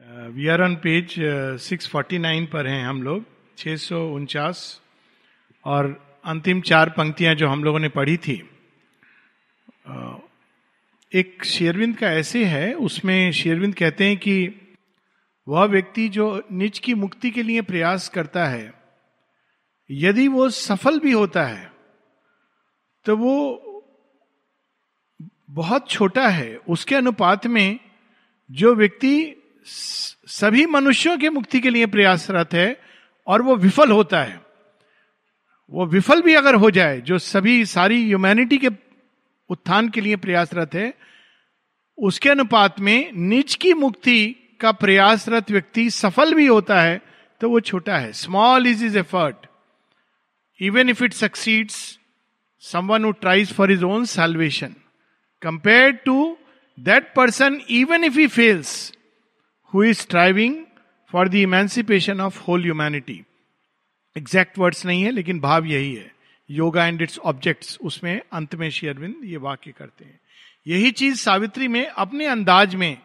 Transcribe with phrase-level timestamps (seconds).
[0.00, 1.14] We are on page
[1.60, 3.24] six forty nine पर हैं हम लोग
[3.58, 4.80] छः सौ उनचास।
[5.64, 5.88] और
[6.24, 8.36] अंतिम चार पंक्तियाँ जो हम लोगों ने पढ़ी थी
[9.90, 10.14] uh,
[11.12, 14.36] एक शेरविंद का ऐसे है उसमें शेरविंद कहते हैं कि
[15.48, 18.72] वह व्यक्ति जो निज की मुक्ति के लिए प्रयास करता है
[19.90, 21.72] यदि वो सफल भी होता है
[23.06, 23.34] तो वो
[25.50, 27.78] बहुत छोटा है। उसके अनुपात में
[28.50, 29.39] जो व्यक्ति
[30.28, 32.80] सभी मनुष्यों के मुक्ति के लिए प्रयासरत है
[33.26, 34.40] और वो विफल होता है।
[35.72, 38.68] वो विफल भी अगर हो जाए, जो सभी सारी ह्यूमैनिटी के
[39.50, 40.92] उत्थान के लिए प्रयासरत है,
[41.98, 47.00] उसके अनुपात में निज की मुक्ति का प्रयासरत व्यक्ति सफल भी होता है
[47.40, 49.46] तो वो छोटा है। Small is is effort
[50.60, 51.76] even if it succeeds
[52.62, 54.74] someone who tries for is own salvation
[55.42, 56.36] compare to
[56.78, 58.92] that person even if he fails
[59.74, 60.54] who is striving
[61.12, 63.20] for the emancipation of whole humanity
[64.16, 66.10] exact words नहीं है, लेकिन भाव यही है।
[66.50, 70.18] Yoga and its objects उसमें अंत में श्री अरविंद ये वाक्य करते हैं।
[70.66, 72.96] यही चीज़ सावित्री में, अपने अंदाज में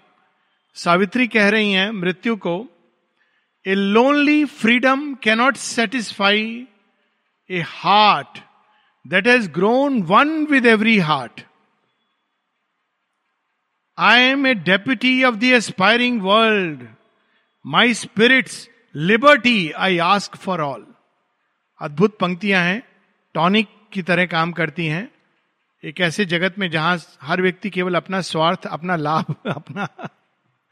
[0.78, 2.56] सावित्री कह रही हैं मृत्यु को
[3.66, 6.68] a lonely freedom cannot satisfy
[7.50, 8.40] a heart
[9.06, 11.42] that has grown one with every heart
[13.98, 16.88] I am a deputy of the aspiring world
[17.66, 20.88] my spirit's liberty I ask for all
[21.82, 22.84] अद्भुत पंक्तियाँ हैं।
[23.34, 25.12] टॉनिक की तरह काम करती हैं।
[25.84, 30.10] एक ऐसे जगत में जहाँ हर व्यक्ति केवल अपना स्वार्थ, अपना लाभ, अपना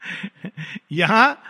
[0.92, 1.42] यहाँ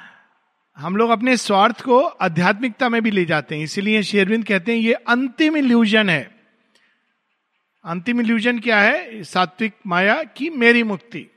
[0.77, 4.78] हम लोग अपने स्वार्थ को आध्यात्मिकता में भी ले जाते हैं। इसीलिए शेरविंद कहते हैं,
[4.78, 6.41] ये अंतिम इल्यूजन है।
[7.84, 9.25] अंतिम इल्यूजन क्या है?
[9.25, 11.31] सात्विक माया की मेरी मुक्ति।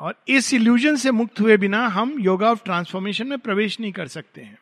[0.00, 4.08] और इस इल्यूजन से मुक्त हुए बिना हम योगा ऑफ़ ट्रांसफॉर्मेशन में प्रवेश नहीं कर
[4.08, 4.58] सकते हैं।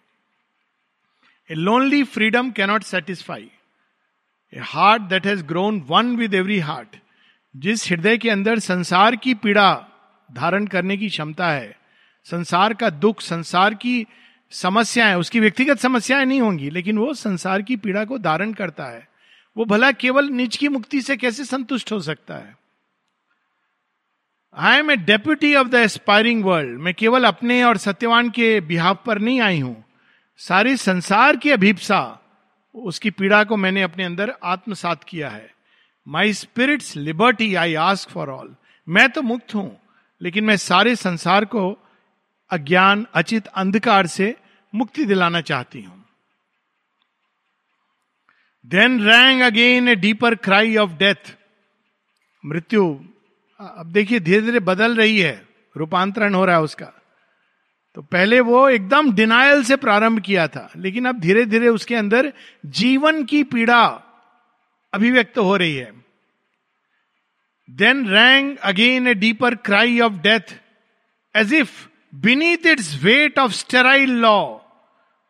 [1.50, 3.50] A lonely freedom cannot satisfy
[4.54, 6.96] a heart that has grown one with every heart
[7.56, 9.86] जिस हृदय के अंदर संसार की पीड़ा
[10.32, 11.78] धारण करने की क्षमता है,
[12.24, 14.06] संसार का दुख, संसार की
[14.50, 19.08] समस्याएँ, उसकी व्यक्तिगत समस्याएँ नहीं होंगी, लेकिन वो संसार की पीड़ा को धारण करता है।
[19.56, 22.63] वो भला केवल निज की मुक्ति से कैसे संतुष्ट हो सकता है?
[24.56, 28.98] I am a deputy of the aspiring world मैं केवल अपने और सत्यवान के बिहाव
[29.06, 29.84] पर नहीं आई हूँ।
[30.40, 32.18] सारे संसार की अभिप्सा,
[32.74, 35.50] उसकी पीड़ा को मैंने अपने अंदर आत्मसात किया है।
[36.06, 38.54] My spirit's liberty I ask for all
[38.88, 39.76] मैं तो मुक्त हूँ,
[40.20, 41.64] लेकिन मैं सारे संसार को
[42.50, 44.34] अज्ञान, अचित, अंधकार से
[44.72, 46.04] मुक्ति दिलाना चाहती हूँ।
[48.64, 51.34] Then rang again a deeper cry of death
[52.44, 52.84] मृत्यु
[53.60, 56.92] अब देखिए धीरे धीरे बदल रही है, रूपांतरण हो रहा है उसका।
[57.96, 62.32] तो पहले वो एकदम डिनायल से प्रारंभ किया था, लेकिन अब धीरे धीरे उसके अंदर
[62.78, 63.84] जीवन की पीड़ा
[64.92, 65.92] अभिव्यक्त हो रही है।
[67.68, 70.54] Then rang again a deeper cry of death
[71.34, 71.72] as if
[72.14, 74.36] beneath its weight of sterile law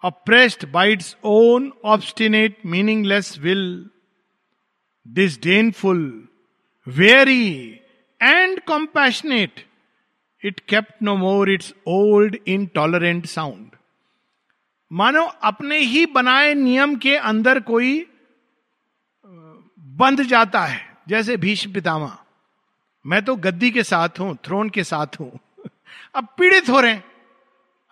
[0.02, 3.64] oppressed by its own obstinate meaningless will
[5.06, 6.02] disdainful
[6.86, 7.80] very
[8.24, 9.64] and compassionate
[10.42, 13.70] it kept no more its old intolerant sound
[14.90, 18.06] मानो अपने ही बनाए नियम के अंदर कोई
[19.96, 22.16] बंध जाता है, जैसे भीष्म पितामह।
[23.04, 25.38] मैं तो गद्दी के साथ हूँ, थ्रोन के साथ हूँ।
[26.14, 27.04] अब पीड़ित हो रहे हैं।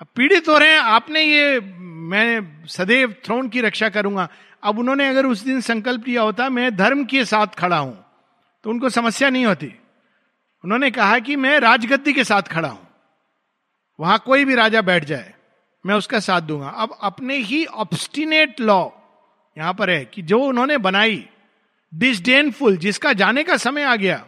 [0.00, 4.28] अब पीड़ित हो रहे हैं, आपने ये, मैं सदैव थ्रोन की रक्षा करूँगा।
[4.62, 8.04] अब उन्होंने अगर उस दिन संकल्प लिया होता, मैं धर्म के साथ खड़ा हूँ
[8.64, 9.72] तो उनको समस्या नहीं होती।
[10.64, 12.88] उन्होंने कहा कि मैं राजगद्दी के साथ खड़ा हूँ।
[13.98, 15.32] वहाँ कोई भी राजा बैठ जाए,
[15.84, 18.88] मैं उसका साथ दूँगा। अब अपने ही ऑब्स्टिनेट लॉ
[19.56, 21.24] यहाँ पर है कि जो उन्होंने बनाई
[21.92, 24.24] डिसडेनफुल जिसका जाने का समय आ गया,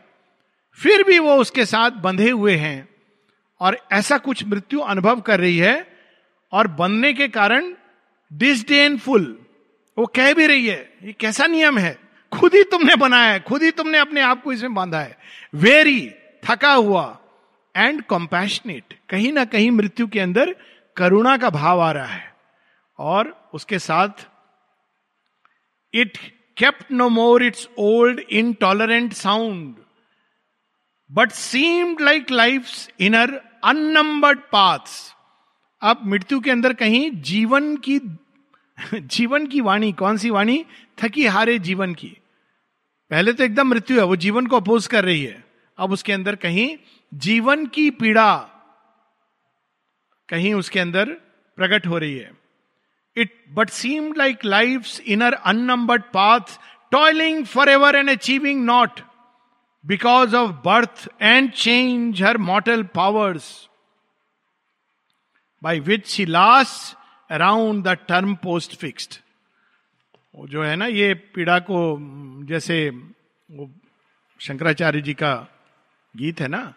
[0.78, 2.88] फिर भी वो उसके साथ बंधे हुए हैं
[3.60, 5.87] और ऐसा कुछ मृत्यु अनुभव कर रही है
[6.52, 7.72] और बनने के कारण
[8.30, 9.25] डिसडेनफुल
[9.96, 11.98] वो कह भी रही है, ये कैसा नियम है?
[12.32, 15.16] खुद ही तुमने बनाया है, खुद ही तुमने अपने आप को इसमें बांधा है।
[15.54, 16.00] वेरी
[16.44, 17.19] थका हुआ
[17.76, 20.55] एंड कॉम्पैशनेट कहीं ना कहीं मृत्यु के अंदर
[20.96, 22.32] करुणा का भाव आ रहा है।
[22.99, 24.26] और उसके साथ
[25.94, 26.19] it
[26.56, 29.75] kept no more its old intolerant sound
[31.11, 35.14] but seemed like life inner unnumbered paths
[35.82, 38.00] अब मृत्यु के अंदर कहीं जीवन की
[38.94, 40.64] जीवन की वाणी, कौन सी वाणी?
[40.99, 42.08] थकी हारे जीवन की।
[43.11, 45.44] पहले तो एकदम मृत्यु है, वो जीवन को अपोज कर रही है।
[45.79, 46.76] अब उसके अंदर कहीं
[47.12, 48.37] जीवन की पीड़ा
[50.29, 51.11] कहीं उसके अंदर
[51.59, 52.31] प्रकट हो रही है।
[53.17, 56.41] It but seem like life inner unnumbered path
[56.91, 59.00] toiling for ever and achieving not
[59.87, 63.69] because of birth and change her mortal powers
[65.62, 66.97] by which she last
[67.31, 69.15] around the term post fixed
[70.49, 71.97] जो है ना, ये पीड़ा को,
[72.47, 72.88] जैसे
[73.50, 73.71] वो
[74.41, 75.53] शंकराचार्य जी का
[76.16, 76.75] गीत है ना?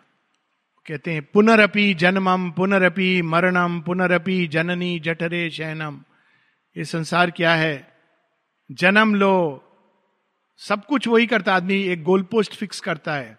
[0.88, 6.02] कहते हैं पुनरअपि जन्मम पुनरअपि मरणम पुनरअपि जननी जठरे शयनम.
[6.78, 7.98] ये संसार क्या है?
[8.72, 9.64] जन्म लो,
[10.58, 13.38] सब कुछ वही करता आदमी, एक गोल पोस्ट फिक्स करता है।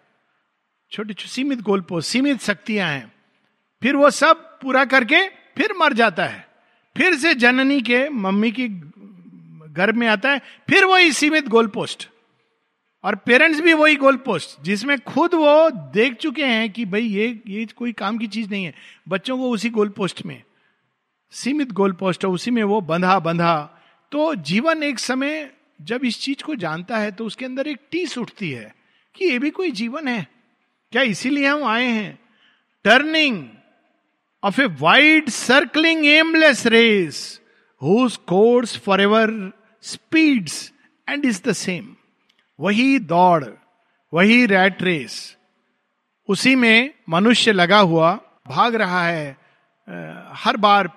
[0.91, 3.11] छोटे सीमित गोल पोस्ट, सीमित शक्तियाँ हैं।
[3.81, 6.47] फिर वो सब पूरा करके फिर मर जाता है।
[6.97, 8.67] फिर से जननी के मम्मी की
[9.69, 12.09] गर्भ में आता है, फिर वही सीमित गोल पोस्ट।
[13.03, 17.27] और पेरेंट्स भी वही गोल पोस्ट जिसमें खुद वो देख चुके हैं कि भाई ये
[17.47, 18.73] ये कोई काम की चीज़ नहीं है।
[19.09, 20.41] बच्चों को उसी गोल पोस्ट में,
[21.33, 23.55] सीमित गोल पोस्ट है उसी में वो बंधा बंधा।
[24.11, 25.49] तो जीवन एक समय
[25.81, 28.73] जब इस चीज़ को जानता है तो उसके अंदर एक टीस उठती है
[29.15, 30.27] कि ये भी कोई जीवन है।
[30.93, 32.19] क्या इसीलिए हम आए हैं?
[32.85, 33.43] Turning
[34.43, 37.39] of a wide circling aimless race
[37.81, 39.31] whose course for ever
[39.83, 40.71] speeds
[41.07, 41.95] and is the same
[42.59, 43.45] वही दौड़,
[44.13, 45.35] वही रैट रेस
[46.29, 48.11] उसी में मनुष्य लगा हुआ
[48.47, 49.37] भाग रहा है
[50.35, 50.89] हर बार।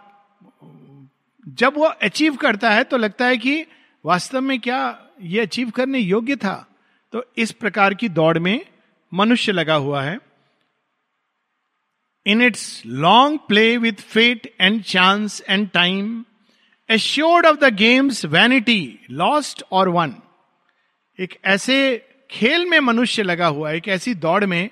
[1.46, 3.64] जब वो अचीव करता है तो लगता है कि
[4.04, 4.80] वास्तव में क्या
[5.22, 6.54] ये अचीव करने योग्य था?
[7.12, 8.64] तो इस प्रकार की दौड़ में
[9.12, 10.18] मनुष्य लगा हुआ है।
[12.26, 16.24] In its long play with fate and chance and time
[16.88, 20.14] assured of the game's vanity lost or won
[21.20, 24.70] एक ऐसे खेल में मनुष्य लगा हुआ है, एक ऐसी दौड़ में,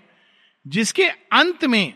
[0.67, 1.95] जिसके अंत में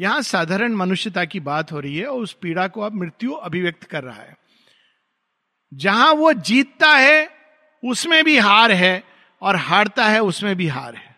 [0.00, 3.84] यहाँ साधारण मनुष्यता की बात हो रही है और उस पीड़ा को अब मृत्यु अभिव्यक्त
[3.84, 4.36] कर रहा है।
[5.74, 7.28] जहाँ वो जीतता है,
[7.84, 9.04] उसमें भी हार है
[9.42, 11.16] और हारता है, उसमें भी हार है।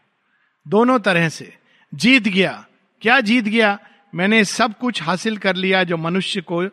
[0.68, 1.56] दोनों तरह से।
[1.94, 2.66] जीत गया।
[3.00, 3.78] क्या जीत गया?
[4.14, 6.64] मैंने सब कुछ हासिल कर लिया जो मनुष्य को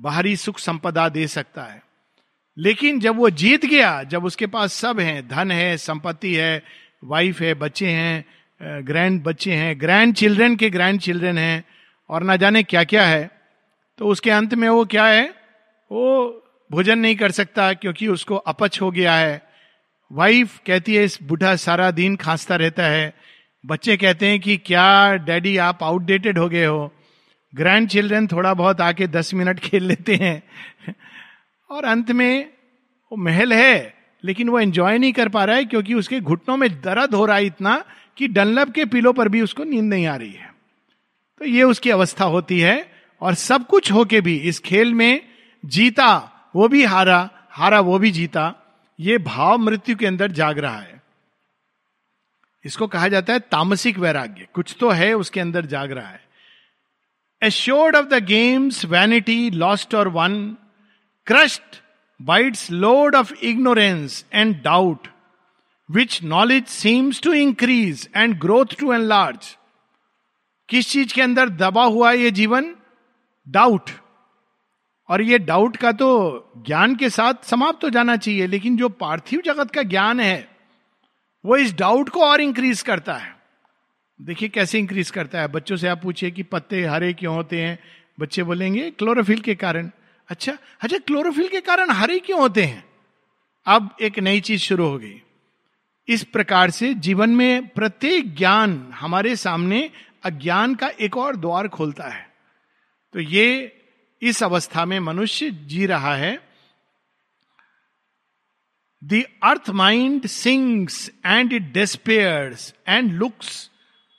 [0.00, 1.85] बाहरी सुख संपदा दे सकता है।
[2.56, 6.62] लेकिन जब वो जीत गया, जब उसके पास सब है, धन है, संपत्ति है
[7.04, 11.64] वाइफ है, बच्चे हैं ग्रैंड बच्चे हैं ग्रैंड चिल्ड्रन के ग्रैंड चिल्ड्रन हैं,
[12.10, 13.30] और ना जाने क्या क्या है
[13.98, 15.24] तो उसके अंत में वो क्या है?
[15.90, 19.42] वो भोजन नहीं कर सकता क्योंकि उसको अपच हो गया है।
[20.10, 23.12] वाइफ कहती है, इस बूढ़ा सारा दिन खांसता रहता है।
[23.64, 26.92] बच्चे कहते हैं कि, क्या डैडी आप आउटडेटेड हो गए हो?
[27.52, 30.42] ग्रैंड चिल्ड्रन थोड़ा बहुत आके दस मिनट खेल लेते हैं।
[31.70, 32.52] और अंत में
[33.12, 36.80] वो महल है, लेकिन वो एंजॉय नहीं कर पा रहा है क्योंकि उसके घुटनों में
[36.80, 37.84] दर्द हो रहा है इतना
[38.16, 40.54] कि डनलब के पिलो पर भी उसको नींद नहीं आ रही है।
[41.38, 45.28] तो ये उसकी अवस्था होती है और सब कुछ होके भी इस खेल में
[45.64, 48.54] जीता, वो भी हारा हारा वो भी जीता,
[49.00, 51.02] ये भाव मृत्यु के अंदर जाग रहा है।
[52.64, 56.24] इसको कहा जाता है तामसिक वैराग्य। कुछ तो है, उसके अंदर जाग रहा है।
[57.42, 60.56] Assured of the game's vanity lost or won
[61.30, 61.82] crushed
[62.20, 65.08] by its load of ignorance and doubt,
[65.88, 69.56] which knowledge seems to increase and growth to enlarge.
[70.68, 72.74] किस चीज़ के अंदर दबा हुआ है ये जीवन?
[73.48, 73.90] डाउट
[75.08, 76.08] और ये डाउट का तो
[76.66, 80.48] ज्ञान के साथ समाप्त हो जाना चाहिए लेकिन जो पार्थिव जगत का ज्ञान है
[81.44, 83.36] वो इस डाउट को और इंक्रीज करता है।
[84.22, 87.78] देखिए कैसे इंक्रीज करता है। बच्चों से आप पूछिए कि पत्ते हरे क्यों होते हैं?
[88.20, 89.90] बच्चे बोलेंगे क्लोरोफिल के कारण।
[90.28, 92.84] अच्छा अच्छा क्लोरोफिल के कारण हरे क्यों होते हैं?
[93.66, 95.22] अब एक नई चीज़ शुरू हो गई।
[96.08, 99.90] इस प्रकार से जीवन में प्रत्येक ज्ञान हमारे सामने
[100.24, 102.32] अज्ञान का एक और द्वार खोलता है।
[103.12, 103.76] तो ये
[104.22, 106.48] इस अवस्था में मनुष्य जी रहा है।
[109.04, 113.70] The earth mind sings and it despairs and looks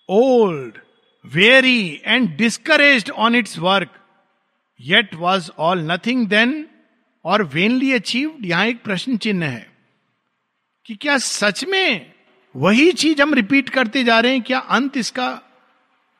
[0.10, 0.78] old
[1.26, 3.97] very and discourage on its work
[4.80, 6.66] yet was all nothing then
[7.26, 9.66] और वेनली अचीव्ड यहाँ एक प्रश्न चिन्ह है
[10.86, 12.12] कि क्या सच में
[12.56, 14.42] वही चीज़ हम रिपीट करते जा रहे हैं?
[14.42, 15.28] क्या अंत इसका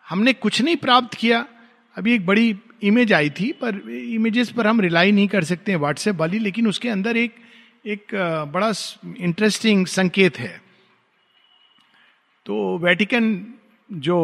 [0.06, 1.46] हमने कुछ नहीं प्राप्त किया?
[1.96, 5.80] अभी एक बड़ी इमेज आई थी, पर इमेजेस पर हम रिलाई नहीं कर सकते हैं
[5.80, 7.36] व्हाट्सएप वाली, लेकिन उसके अंदर एक
[7.86, 8.14] एक
[8.54, 8.72] बड़ा
[9.18, 10.62] इंटरेस्टिंग संकेत है।
[12.46, 13.26] तो वेटिकन
[13.90, 14.18] जो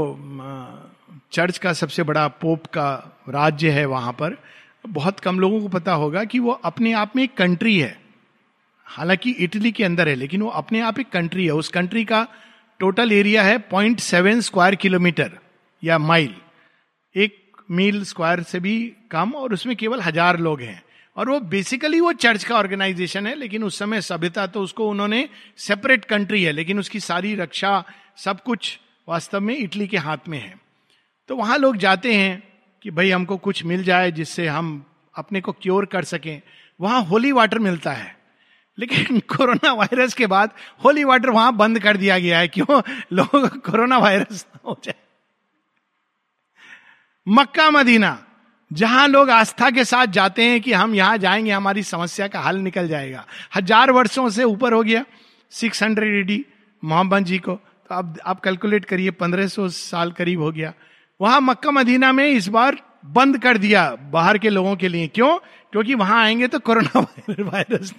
[1.31, 2.91] चर्च का सबसे बड़ा पोप का
[3.29, 4.37] राज्य है वहाँ पर।
[4.87, 7.97] बहुत कम लोगों को पता होगा कि वो अपने आप में एक कंट्री है।
[8.87, 12.27] हालाँकि इटली के अंदर है, लेकिन वो अपने आप एक कंट्री है। उस कंट्री का
[12.79, 15.31] टोटल एरिया है पॉइंट सेवन स्क्वायर किलोमीटर
[15.83, 16.33] या माइल
[17.15, 18.75] एक मील स्क्वायर से भी
[19.11, 20.81] कम और उसमें केवल हज़ार लोग हैं।
[21.17, 25.27] और वो बेसिकली वो चर्च का ऑर्गेनाइजेशन है, लेकिन उस समय सभ्यता तो उसको उन्होंने
[25.57, 27.83] सेपरेट कंट्री है, लेकिन उसकी सारी रक्षा
[28.17, 30.62] सब कुछ वास्तव में इटली के हाथ में है।
[31.29, 32.43] तो वहाँ लोग जाते हैं
[32.81, 34.85] कि भाई हमको कुछ मिल जाए जिससे हम
[35.17, 36.41] अपने को क्योर कर सकें।
[36.81, 38.17] वहाँ होली वाटर मिलता है।
[38.79, 40.51] लेकिन कोरोना वायरस के बाद
[40.85, 42.81] होली वाटर वहाँ बंद कर दिया गया है। क्यों?
[43.13, 44.95] लोग कोरोना वायरस हो जाए।
[47.27, 48.25] मक्का, मदीना,
[48.73, 52.57] जहाँ लोग आस्था के साथ जाते हैं कि हम यहाँ जाएँगे, हमारी समस्या का हल
[52.57, 53.25] निकल जाएगा।
[53.55, 55.05] हज़ार वर्षों से ऊपर हो गया
[55.51, 56.45] six hundred AD
[56.83, 60.73] Muhammad ji को। तो अब, आप कैलकुलेट करिए, पंद्रह सौ साल करीब हो गया।
[61.21, 65.37] वहाँ मक्का मदीना में इस बार बंद कर दिया बाहर के लोगों के लिए। क्यों?
[65.71, 66.99] क्योंकि वहाँ आएँगे तो कोरोना
[67.39, 67.93] वायरस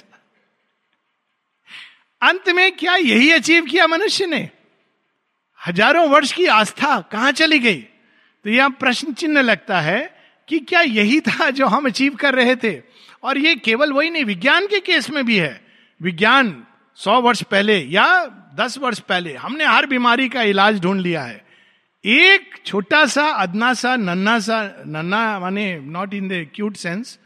[2.22, 4.50] अंत में क्या यही अचीव किया मनुष्य ने?
[5.66, 7.80] हज़ारों वर्ष की आस्था कहाँ चली गई?
[8.44, 10.16] तो यह प्रश्न चिन्ह लगता है
[10.48, 12.82] कि क्या यही था जो हम अचीव कर रहे थे?
[13.22, 15.66] और ये केवल वही नहीं, विज्ञान के केस में भी है।
[16.02, 16.66] विज्ञान
[16.96, 21.43] सौ वर्ष पहले या दस वर्ष पहले हमने हर बीमारी का इलाज ढूंढ लिया है।
[22.04, 27.18] एक छोटा सा, अदना सा, नन्ना सा, नन्ना माने not in the cute sense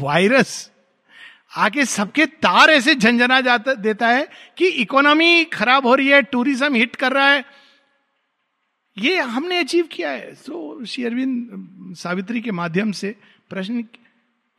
[0.00, 0.70] virus
[1.56, 6.74] आके सबके तार ऐसे झंझना जाता, देता है कि इकोनॉमी खराब हो रही है टूरिज़्म
[6.74, 7.44] हिट कर रहा है।
[8.96, 13.14] ये हमने अचीव किया है। सो श्री अरविंद, सावित्री के माध्यम से
[13.50, 13.82] प्रश्न,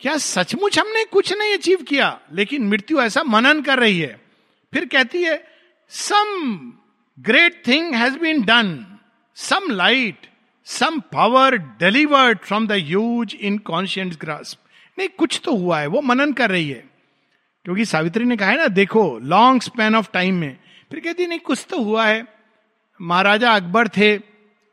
[0.01, 4.19] क्या सचमुच हमने कुछ नहीं अचीव किया, लेकिन मृत्यु ऐसा मनन कर रही है?
[4.73, 5.43] फिर कहती है,
[5.91, 6.73] some
[7.19, 8.85] great thing has been done
[9.35, 10.27] some light
[10.65, 14.59] some power delivered from the use inconscient's grasp
[14.99, 16.89] नहीं, कुछ तो हुआ है, वो मनन कर रही है।
[17.65, 20.57] क्योंकि सावित्री ने कहा है ना, देखो लॉन्ग स्पैन ऑफ़ टाइम में।
[20.91, 22.25] फिर कहती नहीं, कुछ तो हुआ है।
[23.01, 24.19] महाराजा अकबर थे,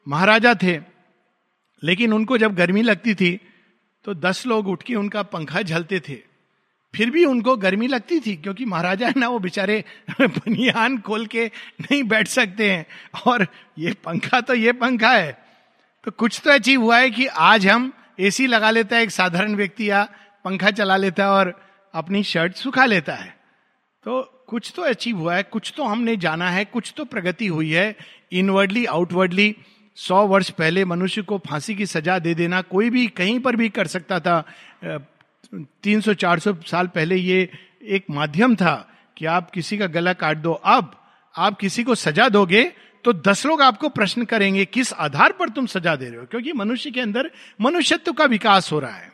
[0.08, 0.80] महाराजा थे।
[1.84, 3.40] लेकिन उनको जब गर्मी लगती थी
[4.04, 6.29] तो दस लोग उठ के उनका पंखा झलते थे।
[6.94, 9.84] फिर भी उनको गर्मी लगती थी, क्योंकि महाराजा है ना, वो बेचारे
[10.20, 12.86] बनियान खोल के नहीं बैठ सकते हैं।
[13.26, 13.46] और
[13.78, 15.44] ये पंखा तो ये पंखा है।
[16.04, 19.54] तो कुछ तो अचीव हुआ है कि आज हम एसी लगा लेता है एक साधारण
[19.54, 20.08] व्यक्ति या
[20.44, 21.60] पंखा चला लेता है और
[21.94, 23.36] अपनी शर्ट सुखा लेता है।
[24.04, 27.70] तो कुछ तो अचीव हुआ है, कुछ तो हमने जाना है, कुछ तो प्रगति हुई
[27.70, 27.96] है।
[28.32, 29.56] इनवर्डली, आउटवर्डली,
[29.96, 33.68] सौ वर्ष पहले मनुष्य को फांसी की सजा दे देना कोई भी कहीं पर भी
[33.68, 34.44] कर सकता था।
[35.82, 37.48] तीन सौ चार सौ साल पहले ये
[37.82, 38.74] एक माध्यम था
[39.16, 40.94] कि आप किसी का गला काट दो। अब
[41.34, 42.62] आप किसी को सजा दोगे
[43.04, 46.24] तो दस लोग आपको प्रश्न करेंगे, किस आधार पर तुम सजा दे रहे हो?
[46.24, 47.30] क्योंकि मनुष्य के अंदर
[47.60, 49.12] मनुष्यत्व का विकास हो रहा है।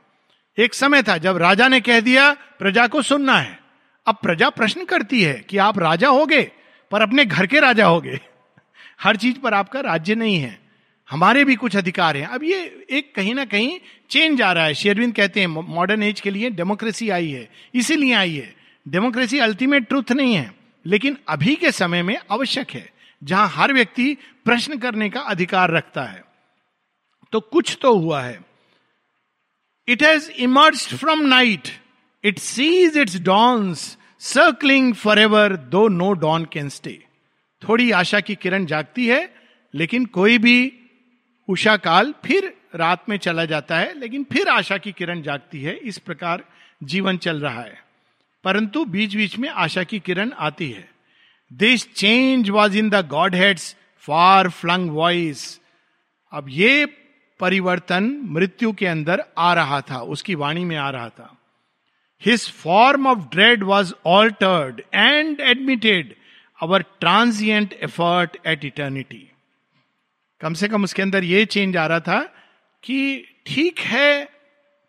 [0.59, 3.59] एक समय था जब राजा ने कह दिया, प्रजा को सुनना है।
[4.07, 6.43] अब प्रजा प्रश्न करती है कि आप राजा होगे
[6.93, 8.21] पर अपने घर के राजा होगे।
[9.01, 10.59] हर चीज़ पर आपका राज्य नहीं है।
[11.11, 13.79] हमारे भी कुछ अधिकार हैं। अब ये एक कहीं ना कहीं
[14.11, 18.13] चेंज आ रहा है। शेरविंद कहते हैं मॉडर्न एज के लिए डेमोक्रेसी आई है, इसीलिए
[18.15, 18.55] आई है।
[18.87, 20.51] डेमोक्रेसी अल्टीमेट ट्रूथ नहीं है,
[20.87, 22.91] लेकिन अभी के समय में आवश्यक है,
[23.23, 26.25] जहाँ हर व्यक्ति प्रश्न करने का अधिकार रखता है।
[27.33, 28.39] तो कुछ तो हुआ है।
[29.89, 31.69] It has emerge from night
[32.25, 36.99] it sees its dawns circling for ever though no dawn can stay
[37.63, 39.29] थोड़ी आशा की किरण जागती है,
[39.75, 40.73] लेकिन कोई भी
[41.49, 45.77] उषा काल फिर रात में चला जाता है, लेकिन फिर आशा की किरण जागती है।
[45.77, 46.45] इस प्रकार
[46.83, 47.83] जीवन चल रहा है।
[48.45, 50.91] परंतु बीच बीच में आशा की किरण आती है।
[51.53, 52.95] This change was in the
[53.35, 55.61] godhead's far flung voice
[56.33, 56.87] अब ये
[57.41, 61.39] परिवर्तन मृत्यु के अंदर आ रहा था, उसकी वाणी में आ रहा था।
[62.25, 66.15] His form of dread was altered and admitted
[66.63, 69.33] our transient effort at eternity
[70.41, 72.21] कम से कम उसके अंदर यह चेंज आ रहा था
[72.83, 74.25] कि ठीक है,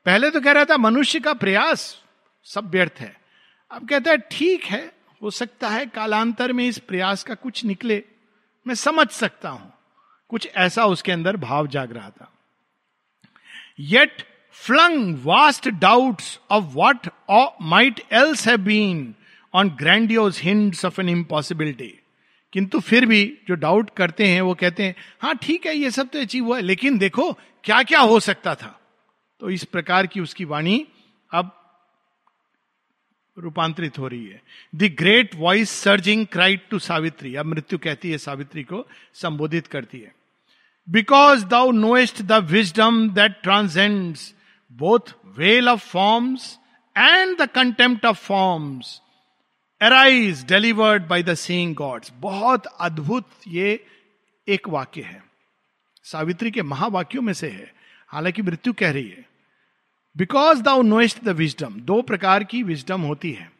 [0.05, 2.03] पहले तो कह रहा था मनुष्य का प्रयास
[2.45, 3.15] सब व्यर्थ है।
[3.71, 8.03] अब कहता है ठीक है, हो सकता है कालांतर में इस प्रयास का कुछ निकले।
[8.65, 9.73] मैं समझ सकता हूँ।
[10.29, 12.31] कुछ ऐसा उसके अंदर भाव जाग रहा था।
[13.79, 14.23] Yet
[14.55, 17.07] flung vast doubts of what
[17.61, 19.13] might else have been
[19.53, 21.93] on grandiose hints of an impossibility
[22.53, 26.09] किंतु फिर भी जो डाउट करते हैं, वो कहते हैं हाँ ठीक है, ये सब
[26.09, 27.31] तो अचीव हुआ है, लेकिन देखो
[27.63, 28.79] क्या क्या हो सकता था?
[29.41, 30.85] तो इस प्रकार की उसकी वाणी
[31.31, 31.51] अब
[33.37, 34.41] रूपांतरित हो रही है।
[34.75, 39.99] The great voice surging cried to Savitri अब मृत्यु कहती है सावित्री को संबोधित करती
[39.99, 40.13] है।
[40.87, 44.33] Because thou knowest the wisdom that transcends
[44.71, 46.57] both veil of forms
[46.95, 49.01] and the contempt of forms
[49.81, 53.85] arise delivered by the seeing gods बहुत अद्भुत ये
[54.47, 55.23] एक वाक्य है।
[56.03, 57.73] सावित्री के महावाक्यों में से है।
[58.07, 59.25] हालाँकि मृत्यु कह रही है।
[60.17, 63.51] Because thou knowest the wisdom दो प्रकार की विजडम होती है।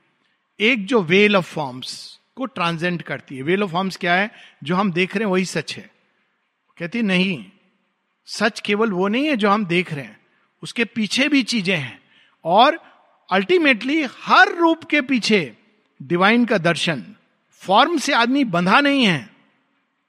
[0.59, 4.31] एक जो वेल ऑफ़ फॉर्म्स को ट्रांसेंड करती है। वेल ऑफ़ फॉर्म्स क्या है?
[4.63, 5.91] जो हम देख रहे हैं, वही सच है।
[6.77, 7.45] कहती नहीं,
[8.25, 10.19] सच केवल वो नहीं है जो हम देख रहे हैं।
[10.63, 11.99] उसके पीछे भी चीज़ें हैं।
[12.45, 12.79] और
[13.31, 15.56] अल्टीमेटली हर रूप के पीछे
[16.01, 17.03] डिवाइन का दर्शन।
[17.61, 19.29] फॉर्म से आदमी बंधा नहीं है।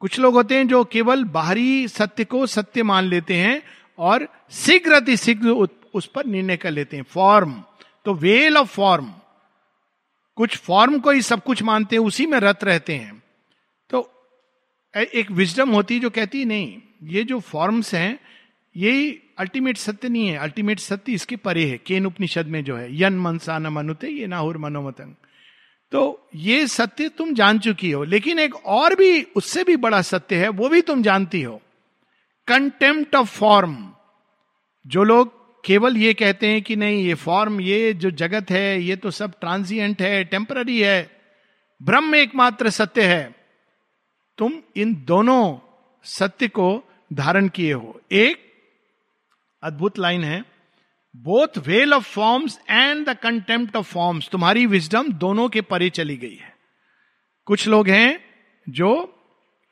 [0.00, 3.62] कुछ लोग होते हैं जो केवल बाहरी सत्य को सत्य मान लेते हैं
[3.98, 5.48] और शीघ्र अति शीघ्र
[5.94, 7.62] उस पर निर्णय कर लेते हैं। फॉर्म
[8.04, 9.12] तो वेल ऑफ़ फॉर्म
[10.36, 13.22] कुछ फॉर्म को ही सब कुछ मानते हैं, उसी में रत रहते हैं।
[13.90, 14.10] तो
[14.94, 18.18] एक विजडम होती जो कहती नहीं, ये जो फॉर्म्स हैं,
[18.76, 23.00] ये अल्टीमेट सत्य नहीं है। अल्टीमेट सत्य इसके परे है। केन उपनिषद में जो है,
[23.02, 25.14] यन मनसा न मनुते, ये नाहुर मनोमतंग।
[25.92, 30.36] तो ये सत्य तुम जान चुकी हो, लेकिन एक और भी, उससे भी बड़ा सत्य
[30.36, 31.60] है, वो भी तुम जानती हो।
[32.48, 33.76] कंटेम्प्ट ऑफ़ फॉर्म
[34.86, 38.96] जो लोग केवल ये कहते हैं कि नहीं, ये फॉर्म ये जो जगत है, ये
[38.96, 41.10] तो सब ट्रांसिएंट है टेम्पररी है,
[41.80, 43.34] ब्रह्म एकमात्र सत्य है।
[44.38, 45.58] तुम इन दोनों
[46.04, 48.46] सत्य को धारण किए हो। एक
[49.62, 50.44] अद्भुत लाइन है
[51.18, 56.16] both veil of forms and the contempt of forms तुम्हारी विजडम दोनों के परे चली
[56.16, 56.56] गई है।
[57.44, 58.20] कुछ लोग हैं
[58.68, 59.20] जो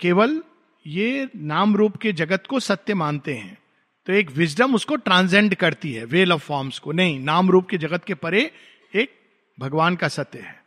[0.01, 0.43] केवल
[0.87, 3.59] ये नाम रूप के जगत को सत्य मानते हैं।
[4.07, 7.79] तो एक विजडम उसको ट्रांसेंड करती है वेल ऑफ़ फॉर्म्स को। नहीं, नाम रूप के
[7.79, 8.51] जगत के परे
[8.95, 9.11] एक
[9.59, 10.63] भगवान का सत्य है।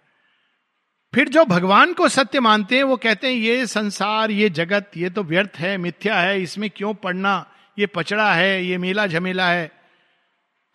[1.15, 5.09] फिर जो भगवान को सत्य मानते हैं, वो कहते हैं, ये संसार, ये जगत, ये
[5.09, 7.51] तो व्यर्थ है, मिथ्या है, इसमें क्यों पढ़ना?
[7.79, 9.78] ये पचड़ा है, ये मेला झमेला है।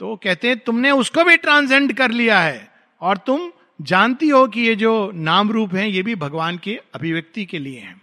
[0.04, 2.68] तो कहते हैं, तुमने उसको भी ट्रांसेंड कर लिया है
[3.00, 7.44] और तुम जानती हो कि ये जो नाम रूप है, ये भी भगवान के अभिव्यक्ति
[7.44, 8.00] के लिए हैं.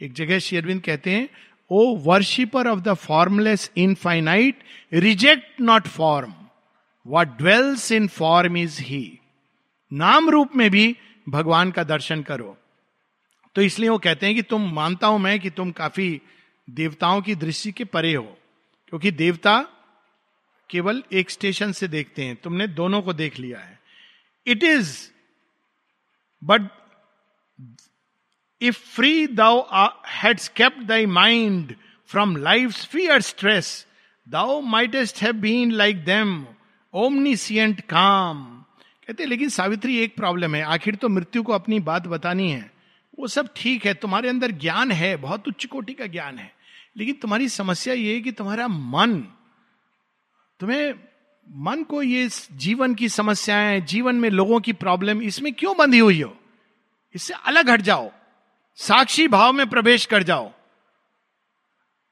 [0.00, 1.28] एक जगह शेरविंद कहते हैं,
[1.70, 6.34] O worshipper of the formless infinite reject not form
[7.06, 9.18] what dwells in form is he
[9.92, 10.96] नाम रूप में भी
[11.28, 12.56] भगवान का दर्शन करो।
[13.56, 16.10] तो इसलिए वो कहते हैं कि तुम मानता हूँ मैं कि तुम काफ़ी
[16.68, 18.36] देवताओं की दृष्टि के परे हो,
[18.88, 19.56] क्योंकि देवता
[20.70, 23.80] केवल एक स्टेशन से देखते हैं। तुमने दोनों को देख लिया है।
[24.46, 25.10] It is
[26.44, 26.62] but
[28.62, 29.60] if free thou
[30.08, 31.76] had kept thy mind
[32.06, 33.86] from life fear stress
[34.28, 36.46] thou mightest have been like them
[36.94, 38.52] omniscient calm
[39.06, 42.72] कहते लेकिन सावित्री, एक प्रॉब्लम है। आखिर तो मृत्यु को अपनी बात बतानी है।
[43.18, 46.54] वो सब ठीक है। तुम्हारे अंदर ज्ञान है। बहुत उच्च कोटि का ज्ञान है।
[46.96, 49.35] लेकिन तुम्हारी समस्या ये है कि तुम्हारा मन
[50.60, 50.94] तुम्हें
[51.48, 56.22] मन को ये जीवन की समस्याएँ, जीवन में लोगों की प्रॉब्लम इसमें क्यों बंधी हुई
[56.22, 56.36] हो?
[57.14, 58.12] इससे अलग हट जाओ।
[58.76, 60.52] साक्षी भाव में प्रवेश कर जाओ।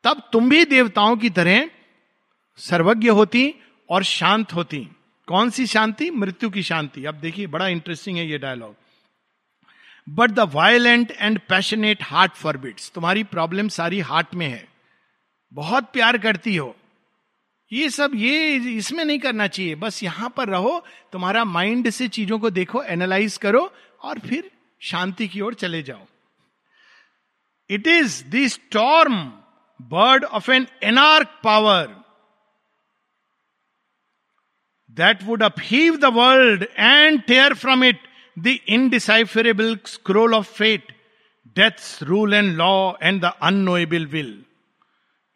[0.05, 1.71] तब तुम भी देवताओं की तरह
[2.57, 3.55] सर्वज्ञ होती
[3.91, 4.89] और शांत होती।
[5.27, 6.11] कौन सी शांति?
[6.11, 8.77] मृत्यु की शांति। अब देखिए, बड़ा इंटरेस्टिंग है ये dialogue
[10.09, 14.69] but the violent and passionate heart forbids तुम्हारी प्रॉब्लम सारी हार्ट में है।
[15.53, 16.77] बहुत प्यार करती हो।
[17.75, 22.39] ये सब ये इसमें नहीं करना चाहिए। बस यहाँ पर रहो, तुम्हारा माइंड से चीज़ों
[22.39, 23.71] को देखो एनालाइज करो
[24.03, 26.07] और फिर शांति की ओर चले जाओ।
[27.71, 29.17] It is the storm
[29.81, 31.87] bird of an anarch power
[34.97, 38.01] that would upheave the world and tear from it
[38.37, 40.93] the indecipherable scroll of fate
[41.57, 44.35] death's rule and law and the unknowable will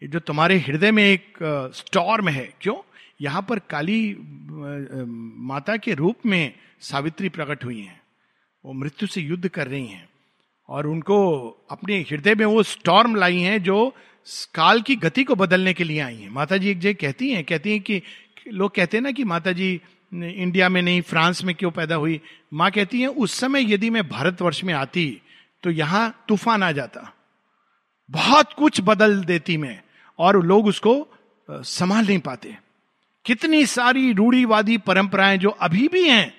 [0.02, 1.38] जो तुम्हारे हृदय में एक
[1.74, 2.76] storm है, क्यों?
[3.20, 8.00] यहाँ पर काली माता के रूप में सावित्री प्रकट हुई हैं।
[8.64, 10.08] वो मृत्यु से युद्ध कर रही हैं।
[10.68, 13.92] और उनको अपने हृदय में वो स्टॉर्म लाई हैं जो
[14.54, 17.44] काल की गति को बदलने के लिए आई हैं। माता जी एक जगह कहती हैं
[17.44, 18.00] कहती हैं कि
[18.48, 19.80] लोग कहते हैं ना कि माता जी
[20.12, 22.20] इंडिया में नहीं, फ्रांस में क्यों पैदा हुई?
[22.52, 25.20] माँ कहती हैं, उस समय यदि मैं भारतवर्ष में आती
[25.62, 27.12] तो यहाँ तूफ़ान आ जाता।
[28.10, 29.80] बहुत कुछ बदल देती मैं।
[30.18, 31.08] और लोग उसको
[31.50, 32.56] संभाल नहीं पाते।
[33.24, 36.34] कितनी सारी रूढ़ीवादी परंपराएँ जो अभी भी हैं,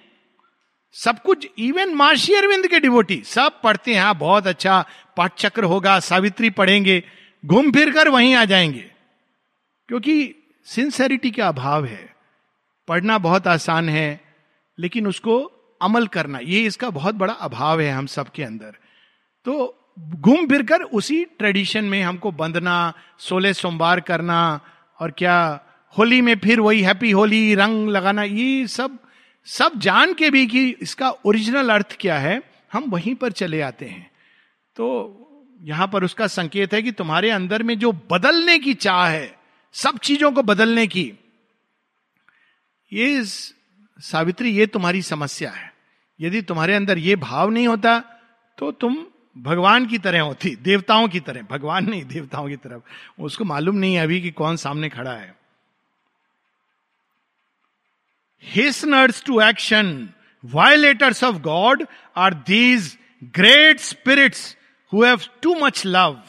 [0.93, 4.85] सब कुछ इवन महर्षि अरविंद के डिवोटी सब पढ़ते हैं हाँ बहुत अच्छा
[5.17, 7.03] पाठचक्र होगा, सावित्री पढ़ेंगे,
[7.45, 8.91] घूम फिर कर वहीं आ जाएँगे।
[9.87, 12.15] क्योंकि सिंसेरिटी का अभाव है।
[12.87, 14.21] पढ़ना बहुत आसान है,
[14.79, 15.37] लेकिन उसको
[15.81, 18.75] अमल करना, ये इसका बहुत बड़ा अभाव है हम सबके अंदर।
[19.45, 24.59] तो घूम फिर कर उसी ट्रेडिशन में हमको बंधना सोलह सोमवार करना,
[24.99, 25.37] और क्या
[25.95, 28.97] होली में फिर वही हैप्पी होली, रंग लगाना, ये सब
[29.47, 32.41] सब जान के भी कि इसका ओरिजिनल अर्थ क्या है,
[32.73, 34.09] हम वहीं पर चले आते हैं।
[34.75, 34.87] तो
[35.61, 39.35] यहाँ पर उसका संकेत है कि तुम्हारे अंदर में जो बदलने की चाह है,
[39.75, 41.11] सब चीज़ों को बदलने की,
[42.91, 45.71] ये सावित्री, ये तुम्हारी समस्या है।
[46.19, 47.99] यदि तुम्हारे अंदर ये भाव नहीं होता
[48.57, 48.95] तो तुम
[49.37, 53.99] भगवान की तरह होती, देवताओं की तरह, भगवान नहीं, देवताओं की तरफ़ उसको मालूम नहीं
[53.99, 55.35] अभी कि कौन सामने खड़ा है।
[58.85, 60.09] Hasteners to action
[60.45, 61.85] violators of God
[62.17, 64.57] are these great spirits
[64.93, 66.21] who have too much love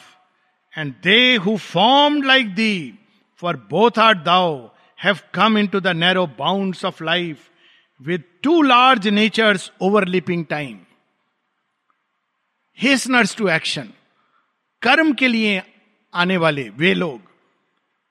[0.77, 2.93] and they who form like thee
[3.41, 4.69] for both are thou
[5.03, 7.49] have come into the narrow bound of life
[8.01, 10.79] with too large natures overleaping time
[12.77, 13.87] Hasteners to action,
[14.81, 15.61] कर्म के लिए
[16.13, 17.19] आने वाले वे लोग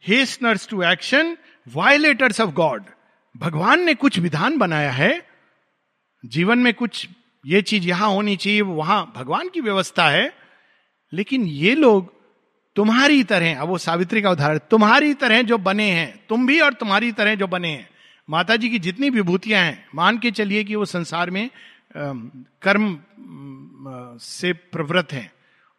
[0.05, 2.85] hasteners to action violators of God
[3.35, 5.11] भगवान ने कुछ विधान बनाया है
[6.25, 7.07] जीवन में कुछ
[7.45, 10.33] ये चीज़ यहाँ होनी चाहिए वहाँ भगवान की व्यवस्था है
[11.13, 12.13] लेकिन ये लोग
[12.77, 16.75] तुम्हारी तरह अब वो सावित्री का उदाहरण तुम्हारी तरह जो बने हैं तुम भी और
[16.75, 17.89] तुम्हारी तरह जो बने हैं
[18.29, 21.49] माता जी की जितनी विभूतियाँ हैं मान के चलिए कि वो संसार में
[21.95, 22.99] कर्म
[24.23, 25.31] से प्रवृत्त हैं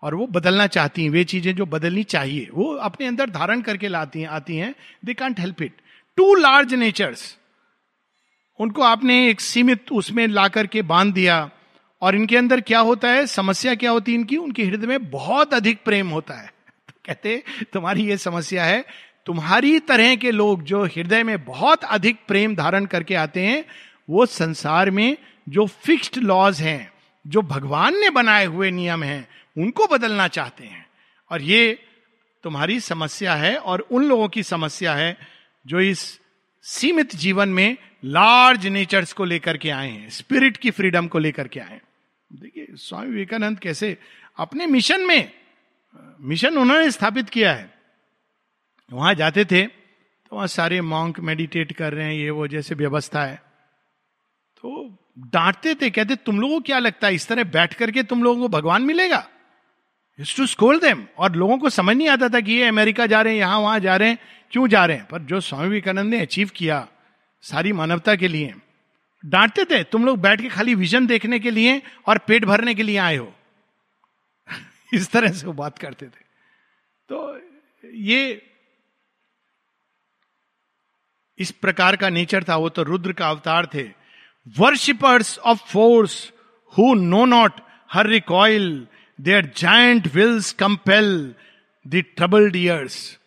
[0.03, 3.87] और वो बदलना चाहती हैं, वे चीज़ें जो बदलनी चाहिए, वो अपने अंदर धारण करके
[3.87, 4.73] लाती हैं, आती हैं
[5.05, 5.81] they can't help it
[6.17, 7.37] too large natures
[8.59, 11.49] उनको आपने एक सीमित उसमें ला करके बाँध दिया
[12.01, 15.53] और इनके अंदर क्या होता है, समस्या क्या होती है इनकी, उनके हृदय में बहुत
[15.53, 16.47] अधिक प्रेम होता है।
[16.89, 17.43] तो कहते,
[17.73, 18.85] तुम्हारी ये समस्या है,
[19.25, 23.65] तुम्हारी तरह के लोग जो हृदय में बहुत अधिक प्रेम धारण करके आते हैं,
[24.09, 26.91] वो संसार में जो फिक्स्ड लॉज हैं,
[27.25, 29.27] जो भगवान ने बनाए हुए नियम हैं,
[29.57, 30.85] उनको बदलना चाहते हैं।
[31.31, 31.77] और ये
[32.43, 35.17] तुम्हारी समस्या है और उन लोगों की समस्या है
[35.65, 36.19] जो इस
[36.65, 41.47] सीमित जीवन में लार्ज नेचर्स को लेकर के आए हैं स्पिरिट की फ्रीडम को लेकर
[41.47, 41.81] के आए हैं।
[42.31, 43.97] देखिए, स्वामी विवेकानंद कैसे
[44.37, 45.31] अपने मिशन में
[46.21, 47.69] मिशन उन्होंने स्थापित किया है।
[48.91, 53.23] वहाँ जाते थे तो वहाँ सारे मॉन्क मेडिटेट कर रहे हैं, ये वो जैसे व्यवस्था
[53.23, 53.35] है।
[54.57, 58.23] तो डांटते थे, कहते, तुम लोगों को क्या लगता है, इस तरह बैठ करके तुम
[58.23, 59.27] लोगों को भगवान मिलेगा?
[60.37, 63.33] टू स्कोल देम और लोगों को समझ नहीं आता था कि ये अमेरिका जा रहे
[63.33, 64.17] हैं, यहाँ वहाँ जा रहे हैं,
[64.51, 65.05] क्यों जा रहे हैं?
[65.05, 66.87] पर जो स्वामी विवेकानंद ने अचीव किया
[67.41, 68.55] सारी मानवता के लिए,
[69.25, 72.83] डांटते थे, तुम लोग बैठ के खाली विजन देखने के लिए और पेट भरने के
[72.83, 73.35] लिए आए हो।
[74.93, 76.21] इस तरह से वो बात करते थे।
[77.09, 77.41] तो
[77.93, 78.47] ये
[81.39, 84.00] इस प्रकार का नेचर था, वो तो रुद्र का अवतार थे।
[84.47, 86.31] Worshippers of force
[86.77, 87.61] who know not
[87.93, 88.87] her recoil
[89.19, 91.35] their giant wills compel
[91.87, 93.17] the troubled years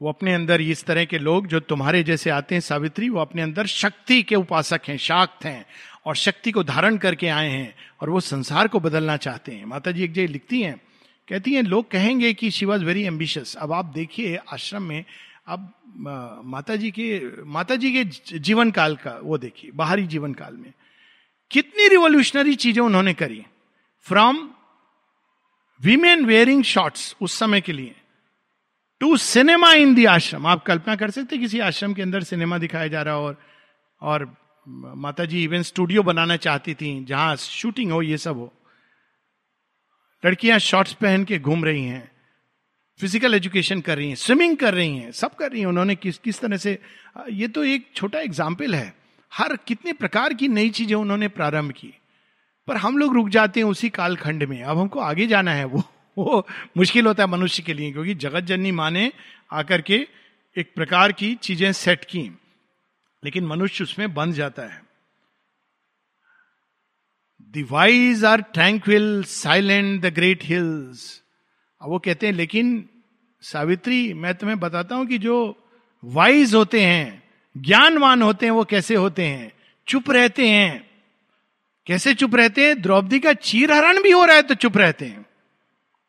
[0.00, 3.42] वो अपने अंदर इस तरह के लोग जो तुम्हारे जैसे आते हैं, सावित्री, वो अपने
[3.42, 5.66] अंदर शक्ति के उपासक हैं, शाक्त हैं
[6.06, 9.90] और शक्ति को धारण करके आए हैं और वो संसार को बदलना चाहते हैं। माता
[9.90, 10.76] जी एक जगह लिखती हैं,
[11.28, 15.04] कहती हैं, लोग कहेंगे कि शी वॉज़ वेरी एम्बिशियस अब आप देखिए आश्रम में
[15.46, 15.72] अब
[16.44, 20.72] माता जी के माता जी के जीवन काल का, वो देखिए, बाहरी जीवन काल में।
[21.50, 23.44] कितनी रिवोल्यूशनरी चीज़ें उन्होंने करी।
[24.06, 24.48] फ्रॉम
[25.80, 27.94] वीमेन वेयरिंग शॉर्ट्स उस समय के लिए
[29.00, 32.88] टू सिनेमा इन दी आश्रम आप कल्पना कर सकते किसी आश्रम के अंदर सिनेमा दिखाया
[32.88, 33.36] जा रहा और
[34.02, 38.52] और माता जी इवन स्टूडियो बनाना चाहती थी, जहाँ शूटिंग हो, ये सब हो।
[40.22, 42.15] लड़कियाँ शॉर्ट्स पहन के घूम रही हैं।
[43.00, 46.18] फ़िज़िकल एजुकेशन कर रही हैं स्विमिंग कर रही हैं, सब कर रही हैं। उन्होंने किस
[46.18, 46.78] किस तरह से
[47.30, 48.94] ये तो एक छोटा एग्ज़ाम्पल है।
[49.32, 51.92] हर कितने प्रकार की नई चीज़ें उन्होंने प्रारंभ की।
[52.68, 55.82] पर हम लोग रुक जाते हैं उसी कालखंड में। अब हमको आगे जाना है। वो
[56.16, 59.10] वो मुश्किल होता है मनुष्य के लिए, क्योंकि जगत जननी माँ ने
[59.52, 60.06] आकर के
[60.56, 62.30] एक प्रकार की चीज़ें सेट की।
[63.22, 64.80] लेकिन मनुष्य उसमें बंध जाता है।
[67.54, 71.22] The wise are tranquil silent the great hills
[71.86, 72.88] वो कहते हैं, लेकिन
[73.40, 75.64] सावित्री, मैं तुम्हें बताता हूँ कि जो
[76.04, 77.22] वाइज होते हैं,
[77.56, 79.52] ज्ञानवान होते हैं, वो कैसे होते हैं?
[79.88, 80.90] चुप रहते हैं।
[81.86, 82.82] कैसे चुप रहते हैं?
[82.82, 85.26] द्रौपदी का चीर हरण भी हो रहा है तो चुप रहते हैं।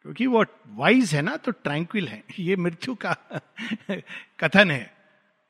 [0.01, 3.17] क्योंकि वो वाइज है ना तो ट्रैंक्विल है। ये मृत्यु का
[4.39, 4.97] कथन है।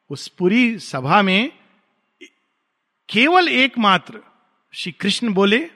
[0.10, 1.52] उस पूरी सभा में
[3.10, 4.20] केवल एकमात्र
[4.74, 5.70] श्री कृष्ण बोले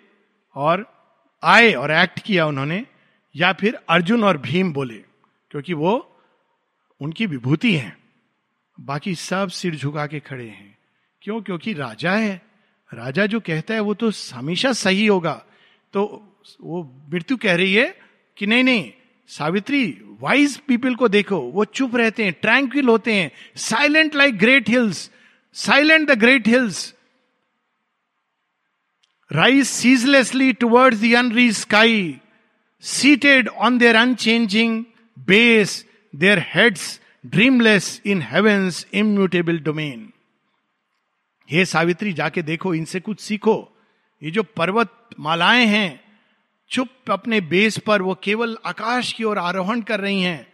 [0.55, 1.05] और
[1.43, 2.85] आए और एक्ट किया उन्होंने।
[3.35, 4.97] या फिर अर्जुन और भीम बोले,
[5.51, 5.93] क्योंकि वो
[7.01, 7.97] उनकी विभूति है।
[8.79, 10.77] बाकी सब सिर झुका के खड़े हैं।
[11.21, 11.41] क्यों?
[11.41, 12.41] क्योंकि राजा है।
[12.91, 15.33] राजा जो कहता है वो तो हमेशा सही होगा।
[15.93, 16.03] तो
[16.61, 17.99] वो मृत्यु कह रही है
[18.37, 18.91] कि नहीं नहीं,
[19.29, 19.85] सावित्री
[20.21, 25.09] वाइज पीपल को देखो। वो चुप रहते हैं ट्रैंक्विल होते हैं। Silent like great hills
[25.55, 26.93] silent the great hills
[29.31, 32.17] rise ceaselessly towards the unreached sky
[32.85, 34.83] seated on their unchanging
[35.29, 35.83] base,
[36.15, 36.99] their heads
[37.35, 39.99] dreamless in heaven's immutable domain.
[41.51, 43.77] हे सावित्री जाके देखो इनसे कुछ सीखो।
[44.23, 46.01] ये जो पर्वत मालाएँ हैं
[46.69, 50.53] चुप अपने बेस पर वो केवल आकाश की ओर आरोहण कर रही हैं।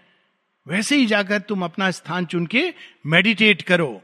[0.67, 2.73] वैसे ही जाकर तुम अपना स्थान चुन के
[3.05, 4.01] मेडिटेट करो।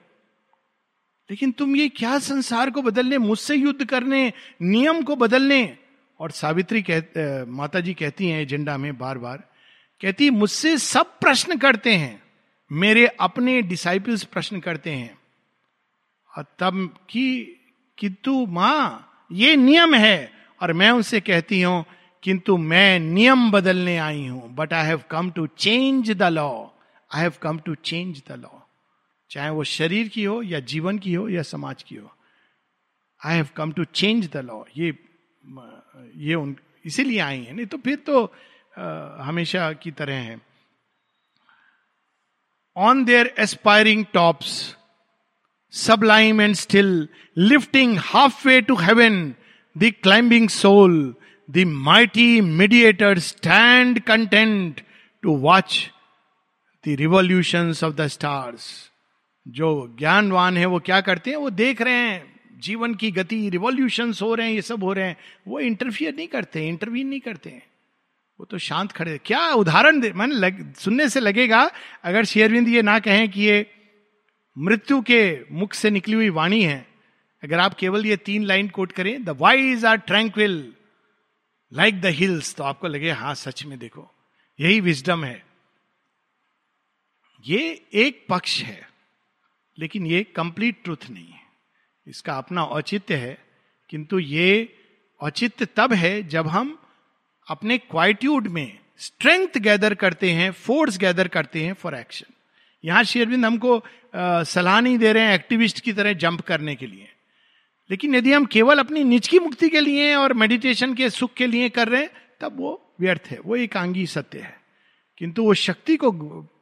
[1.32, 5.78] लेकिन तुम ये क्या संसार को बदलने मुझसे युद्ध करने नियम को बदलने
[6.24, 9.38] और सावित्री कह माता जी कहती हैं एजेंडा में बार बार
[10.02, 12.22] कहती मुझसे सब प्रश्न करते हैं,
[12.72, 15.18] मेरे अपने डिसाइपल्स प्रश्न करते हैं।
[16.32, 17.44] और तब की,
[17.98, 20.32] किंतु माँ, ये नियम है।
[20.62, 21.84] और मैं उनसे कहती हूँ,
[22.24, 26.50] किंतु मैं नियम बदलने आई हूँ but I have come to change the law
[27.12, 28.60] I have come to change the law
[29.32, 32.12] चाहे वो शरीर की हो या जीवन की हो या समाज की हो
[33.22, 34.92] I have come to change the law ये
[36.16, 38.34] ये उन इसीलिए आई है। नहीं तो फिर तो
[38.78, 38.84] आ,
[39.24, 40.42] हमेशा की तरह है।
[42.78, 44.78] On their aspiring tops
[45.72, 49.36] sublime and still lifting half way to heaven
[49.78, 51.16] the climbing soul
[51.50, 54.82] the mighty mediator stand content
[55.24, 55.92] to watch
[56.88, 58.92] the revolution of the stars
[59.48, 61.38] जो ज्ञानवान है वो क्या करते हैं?
[61.38, 62.33] वो देख रहे हैं।
[62.64, 66.28] जीवन की गति रिवॉल्यूशन हो रहे हैं ये सब हो रहे हैं वो इंटरफियर नहीं
[66.28, 67.64] करते इंटरवीन नहीं करते हैं।
[68.40, 71.62] वो तो शांत खड़े क्या उदाहरण दे मैंने लग, सुनने से लगेगा
[72.04, 73.66] अगर शेयरविंद ये ना कहें कि ये
[74.58, 75.22] मृत्यु के
[75.52, 76.86] मुख से निकली हुई वाणी है
[77.44, 80.56] अगर आप केवल ये तीन लाइन कोट करें the wise are tranquil
[81.72, 84.10] like the hills तो आपको लगे हाँ सच में देखो
[84.60, 85.42] यही विजडम है।
[87.46, 87.62] ये
[87.94, 88.82] एक पक्ष है
[89.78, 91.43] लेकिन ये कंप्लीट ट्रूथ नहीं है।
[92.08, 93.38] इसका अपना औचित्य है।
[93.90, 94.76] किंतु ये
[95.22, 96.80] औचित्य तब है जब हम
[97.48, 102.34] अपने क्वाइट्यूड में स्ट्रेंथ गैदर करते हैं फोर्स गैदर करते हैं फॉर एक्शन
[102.86, 103.84] यहाँ शेरविंद हमको
[104.16, 107.10] सलाह नहीं दे रहे हैं एक्टिविस्ट की तरह जंप करने के लिए।
[107.92, 111.48] लेकिन यदि हम केवल अपनी निज की मुक्ति के लिए और मेडिटेशन के सुख के
[111.48, 112.10] लिए कर रहे हैं,
[112.42, 114.62] तब वो व्यर्थ है, वो एकांगी सत्य है।
[115.18, 116.12] किंतु वो शक्ति को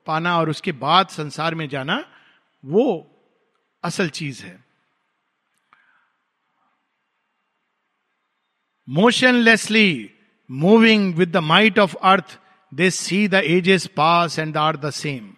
[0.06, 2.06] पाना और उसके बाद संसार में जाना,
[2.65, 3.08] वो
[3.84, 4.71] असल चीज़ है।
[8.91, 10.10] Motionlessly
[10.51, 12.39] moving with the might of earth
[12.73, 15.34] they see the ages pass and are the same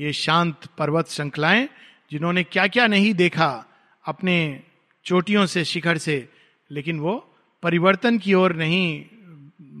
[0.00, 1.68] ये शांत पर्वत श्रृंखलाएँ,
[2.10, 3.66] जिन्होंने क्या क्या नहीं देखा
[4.06, 4.60] अपने
[5.04, 6.28] चोटियों से, शिखर से,
[6.70, 9.04] लेकिन वो परिवर्तन की ओर नहीं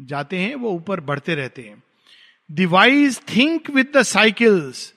[0.06, 1.82] जाते हैं, वो ऊपर बढ़ते रहते हैं।
[2.50, 4.94] The wise think with the cycles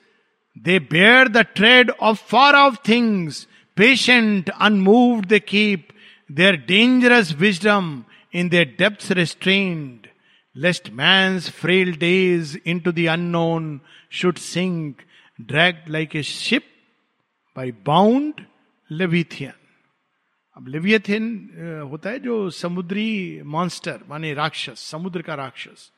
[0.58, 5.88] they bear the tread of far off things patient unmoved they keep
[6.32, 8.04] their dangerous wisdom
[8.36, 10.06] in their depth restrained
[10.56, 15.02] lest man's frail days into the unknown should sink
[15.40, 16.62] drag like a ship
[17.56, 17.72] by
[18.92, 19.52] leviathan
[20.56, 21.50] अब leviathan
[21.90, 25.92] होता है जो समुद्री monster माने राक्षस, समुद्र का राक्षस।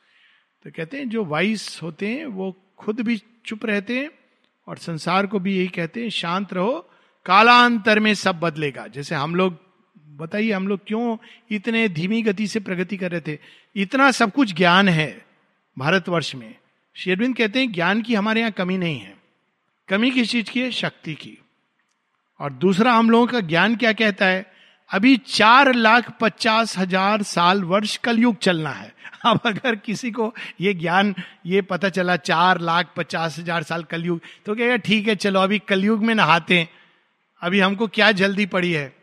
[0.63, 4.09] तो कहते हैं जो वाइस होते हैं, वो खुद भी चुप रहते हैं
[4.67, 6.89] और संसार को भी यही कहते हैं, शांत रहो,
[7.25, 9.68] कालांतर में सब बदलेगा। जैसे हम लोग
[10.19, 11.17] बताइए, हम लोग क्यों
[11.51, 13.39] इतने धीमी गति से प्रगति कर रहे थे?
[13.75, 15.25] इतना सब कुछ ज्ञान है
[15.77, 16.55] भारतवर्ष में।
[16.95, 19.17] शेरविंद कहते हैं, ज्ञान की हमारे यहाँ कमी नहीं है।
[19.87, 20.71] कमी किस चीज़ की है?
[20.71, 21.37] शक्ति की।
[22.39, 24.53] और दूसरा, हम लोगों का ज्ञान क्या कहता है?
[24.89, 28.93] अभी चार लाख पचास हज़ार साल वर्ष कलयुग चलना है।
[29.25, 34.21] अब अगर किसी को ये ज्ञान, ये पता चला, चार लाख पचास हज़ार साल कलयुग
[34.45, 36.69] तो कहेगा, ठीक है, चलो, अभी कलयुग में नहाते हैं।
[37.41, 38.98] अभी हमको क्या जल्दी पड़ी है?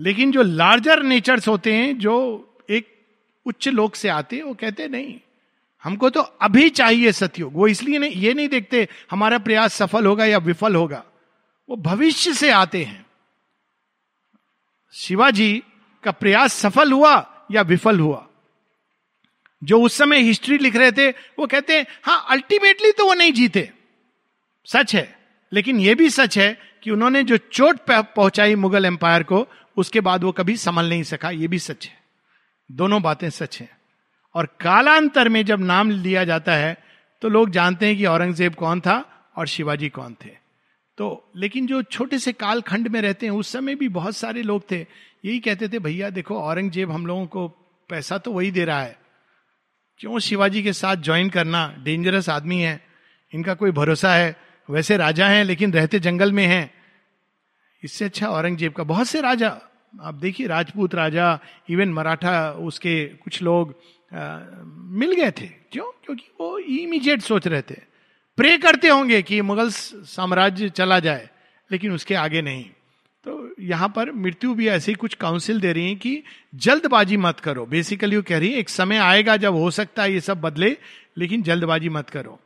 [0.00, 3.06] लेकिन जो लार्जर नेचर्स होते हैं, जो एक
[3.46, 5.20] उच्च लोक से आते हैं, वो कहते नहीं,
[5.82, 10.24] हमको तो अभी चाहिए सतयुग। वो इसलिए नहीं, ये नहीं देखते, हमारा प्रयास सफल होगा
[10.24, 11.04] या विफल होगा।
[11.68, 13.06] वो भविष्य से आते हैं।
[14.92, 15.62] शिवाजी
[16.04, 18.28] का प्रयास सफल हुआ या विफल हुआ?
[19.64, 23.32] जो उस समय हिस्ट्री लिख रहे थे, वो कहते हैं हाँ अल्टीमेटली तो वो नहीं
[23.32, 23.70] जीते।
[24.66, 25.18] सच है।
[25.52, 30.24] लेकिन यह भी सच है कि उन्होंने जो चोट पहुंचाई मुगल एम्पायर को उसके बाद
[30.24, 31.98] वो कभी संभल नहीं सका, ये भी सच है।
[32.70, 33.70] दोनों बातें सच हैं।
[34.34, 36.76] और कालांतर में जब नाम लिया जाता है
[37.22, 39.04] तो लोग जानते हैं कि औरंगज़ेब कौन था
[39.36, 40.30] और शिवाजी कौन थे।
[40.98, 44.70] तो लेकिन जो छोटे से कालखंड में रहते हैं, उस समय भी बहुत सारे लोग
[44.70, 44.80] थे।
[45.24, 47.48] यही कहते थे, भैया, देखो, औरंगज़ेब हम लोगों को
[47.88, 48.98] पैसा तो वही दे रहा है।
[49.98, 51.74] क्यों शिवाजी के साथ ज्वाइन करना?
[51.78, 52.84] डेंजरस आदमी है।
[53.34, 54.36] इनका कोई भरोसा है?
[54.70, 56.81] वैसे राजा हैं, लेकिन रहते जंगल में हैं।
[57.84, 59.60] इससे अच्छा औरंगज़ेब का बहुत से राजा
[60.00, 61.40] आप देखिए राजपूत राजा
[61.70, 63.74] इवन मराठा उसके कुछ लोग
[64.14, 64.38] आ,
[64.74, 65.84] मिल गए थे। क्यों?
[65.84, 67.74] क्योंकि वो इमीडिएट सोच रहे थे।
[68.36, 71.30] प्रे करते होंगे कि मुगल साम्राज्य चला जाए
[71.70, 72.64] लेकिन उसके आगे नहीं।
[73.24, 76.22] तो यहाँ पर मृत्यु भी ऐसे ही कुछ काउंसिल दे रही है कि
[76.54, 80.12] जल्दबाजी मत करो। बेसिकली वो कह रही है एक समय आएगा जब हो सकता है
[80.12, 80.76] ये सब बदले
[81.18, 82.40] लेकिन जल्दबाजी मत करो।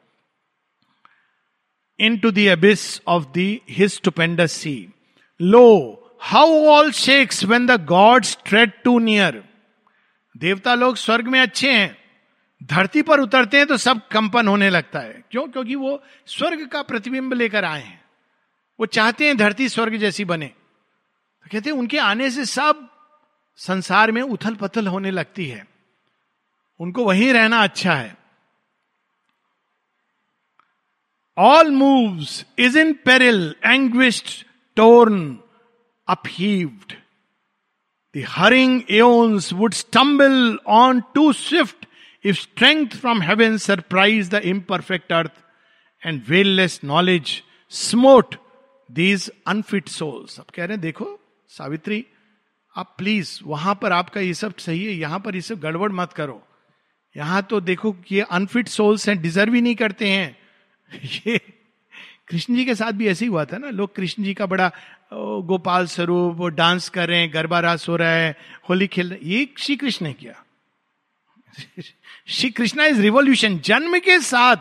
[2.19, 4.89] Into this of thee his stupendous sea
[5.41, 9.49] lo how all shakes when the gods tread too near
[10.37, 11.99] देवता लोग स्वर्ग में अच्छे हैं,
[12.63, 15.49] धरती पर उतरते हैं तो सब कंपन होने लगता है। क्यों?
[15.49, 18.05] क्योंकि वो स्वर्ग का प्रतिबिंब लेकर आए हैं।
[18.81, 22.89] वो चाहते हैं धरती स्वर्ग जैसी बने। तो कहते हैं, उनके आने से सब
[23.57, 25.67] संसार में उथल पथल होने लगती है।
[26.81, 28.17] उनको वहीं रहना अच्छा है।
[31.39, 35.19] All moves is in peril anguished torn
[36.09, 36.93] upheaved
[38.15, 41.87] The hurrying aeons would stumble on too swift
[42.25, 45.43] if strength from heaven surprised the imperfect earth
[46.03, 48.39] and veilless knowledge smote
[48.89, 50.39] these unfit souls.
[50.39, 51.09] अब कह रहे हैं देखो
[51.51, 52.05] सावित्री
[52.75, 56.13] आप please वहाँ पर आपका ये सब सही है यहाँ पर ये सब गड़बड़ मत
[56.13, 56.41] करो
[57.15, 60.37] यहाँ तो देखो ये अनफिट सोल्स हैं डिजर्व ही नहीं करते हैं
[61.17, 61.41] ये
[62.29, 64.71] कृष्ण जी के साथ भी ऐसे ही हुआ था ना। लोग कृष्ण जी का बड़ा
[65.13, 68.37] गोपाल स्वरूप, वो डांस कर रहे हैं, गरबा रास हो रहा है,
[68.71, 70.43] होली खेल रहे ये श्री कृष्ण ने किया।
[72.29, 73.59] Shri Krishna is revolution.
[73.59, 74.57] जन्म के साथ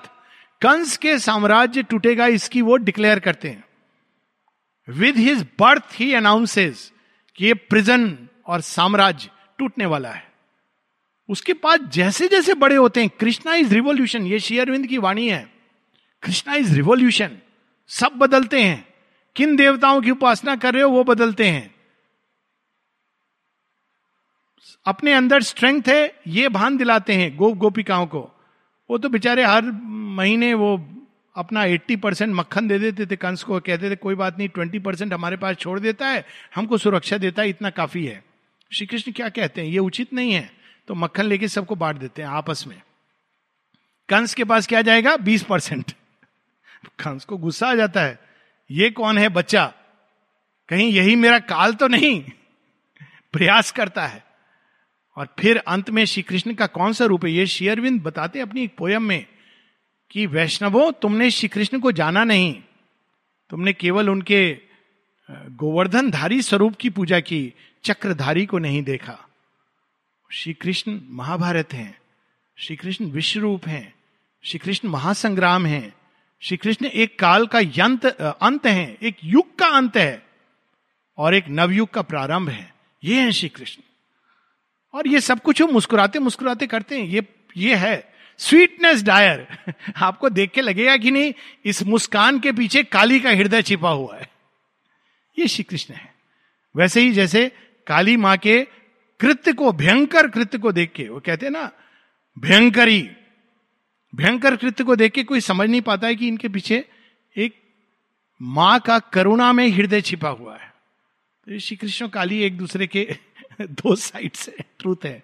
[0.62, 3.63] कंस के साम्राज्य टूटेगा, इसकी वो डिक्लेयर करते हैं।
[4.88, 6.91] With his birth he announces
[7.36, 10.23] कि ये प्रिजन और साम्राज्य टूटने वाला है।
[11.30, 15.49] उसके बाद जैसे जैसे बड़े होते हैं, कृष्णा इज़ रिवोल्यूशन। ये शेयरविंद की वाणी है।
[16.23, 17.38] Krishna is revolution.
[17.88, 18.93] सब बदलते हैं।
[19.36, 21.76] किन देवताओं की उपासना कर रहे हो, वो बदलते हैं।
[24.86, 28.32] अपने अंदर स्ट्रेंथ है, ये भान दिलाते हैं गोप गोपिकाओं को।
[28.89, 30.89] वो तो बेचारे हर महीने वो
[31.36, 34.80] अपना 80 परसेंट मक्खन दे देते थे, कंस को कहते थे, कोई बात नहीं 20
[34.80, 38.24] परसेंट हमारे पास छोड़ देता है, हमको सुरक्षा देता है, इतना काफ़ी है।
[38.74, 40.52] श्री कृष्ण क्या कहते हैं, ये उचित नहीं है।
[40.88, 42.82] तो मक्खन लेके सबको बांट देते हैं आपस में।
[44.10, 45.17] कंस के पास क्या जाएगा?
[45.17, 45.91] 20 परसेंट
[46.88, 48.19] कंस को गुस्सा आ जाता है।
[48.71, 49.74] ये कौन है बच्चा?
[50.69, 52.24] कहीं यही मेरा काल तो नहीं?
[53.34, 54.26] प्रयास करता है।
[55.17, 57.32] और फिर अंत में श्री कृष्ण का कौन सा रूप है?
[57.32, 59.26] ये शेयरविंद बताते अपनी एक पोयम में
[60.12, 62.63] कि, वैष्णवो, तुमने श्री कृष्ण को जाना नहीं।
[63.50, 64.58] तुमने केवल उनके
[65.32, 69.19] गोवर्धन धारी स्वरूप की पूजा की, चक्रधारी को नहीं देखा।
[70.32, 72.00] श्री कृष्ण महाभारत हैं।
[72.58, 73.93] श्री कृष्ण विश्व रूप हैं।
[74.43, 75.93] श्री कृष्ण महासंग्राम हैं।
[76.41, 80.26] श्री कृष्ण एक काल का यंत अंत है, एक युग का अंत है
[81.17, 83.82] और एक नवयुग का प्रारंभ है। ये है श्री कृष्ण
[84.93, 89.48] और ये सब कुछ वो मुस्कुराते मुस्कुराते करते हैं। ये ये है स्वीटनेस डायर
[89.98, 91.34] आपको देख के लगेगा कि नहीं,
[91.65, 94.30] इस मुस्कान के पीछे काली का हृदय छिपा हुआ है।
[95.39, 96.13] ये श्री कृष्ण है।
[96.76, 97.52] वैसे ही जैसे
[97.88, 98.62] काली माँ के
[99.19, 101.71] कृत्य को, भयंकर कृत्य को देख के, वो कहते हैं ना,
[102.39, 103.10] भयंकरी
[104.15, 106.86] भयंकर कृत्य को देख के कोई समझ नहीं पाता है कि इनके पीछे
[107.38, 107.56] एक
[108.41, 110.73] माँ का करुणा में हृदय छिपा हुआ है।
[111.45, 113.15] तो श्री कृष्ण काली एक दूसरे के
[113.62, 115.23] दो साइड से ट्रूथ है।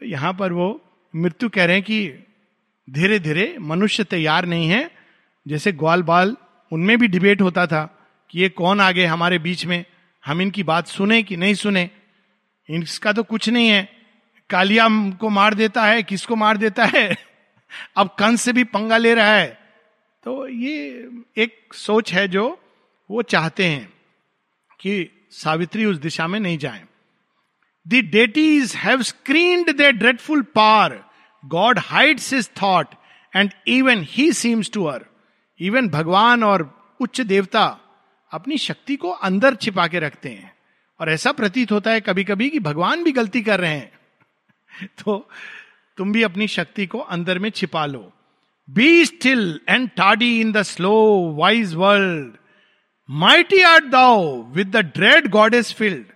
[0.00, 0.84] तो यहाँ पर वो
[1.16, 2.12] मृत्यु कह रहे हैं कि
[2.90, 4.90] धीरे धीरे मनुष्य तैयार नहीं है।
[5.48, 6.36] जैसे ग्वाल बाल
[6.72, 9.84] उनमें भी डिबेट होता था कि ये कौन आ गए हमारे बीच में,
[10.26, 11.90] हम इनकी बात सुने कि नहीं सुने।
[12.70, 13.88] इसका तो कुछ नहीं है।
[14.50, 14.88] कालिया
[15.20, 17.29] को मार देता है, किसको मार देता है?
[17.96, 19.60] अब कंस से भी पंगा ले रहा है।
[20.24, 22.60] तो ये एक सोच है जो
[23.10, 23.92] वो चाहते हैं
[24.80, 26.84] कि सावित्री उस दिशा में नहीं जाए।
[27.88, 31.10] They have screened the dreadful far
[31.44, 32.86] god hides his thought
[33.36, 35.06] and even he seems to err
[35.60, 37.80] even भगवान और उच्च देवता
[38.32, 40.54] अपनी शक्ति को अंदर छिपा के रखते हैं।
[41.00, 43.92] और ऐसा प्रतीत होता है कभी कभी कि भगवान भी गलती कर रहे हैं।
[44.86, 45.30] तो
[45.98, 48.12] तुम भी अपनी शक्ति को अंदर में छिपा लो।
[48.68, 50.92] Be still and Tadi in the slow
[51.38, 52.36] wise world
[53.08, 56.06] mighty art thou with the dread god is filled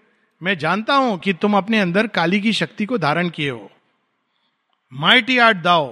[0.40, 3.70] मैं जानता हूँ कि तुम अपने अंदर काली की शक्ति को धारण किए हो।
[4.92, 5.86] Mighty art thou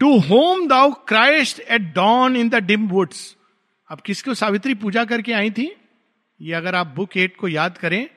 [0.00, 3.36] to whom thou criedst at dawn in the dim woods
[3.90, 5.70] अब किसको सावित्री पूजा करके आई थी?
[6.40, 8.08] ये अगर आप बुक एट को याद करें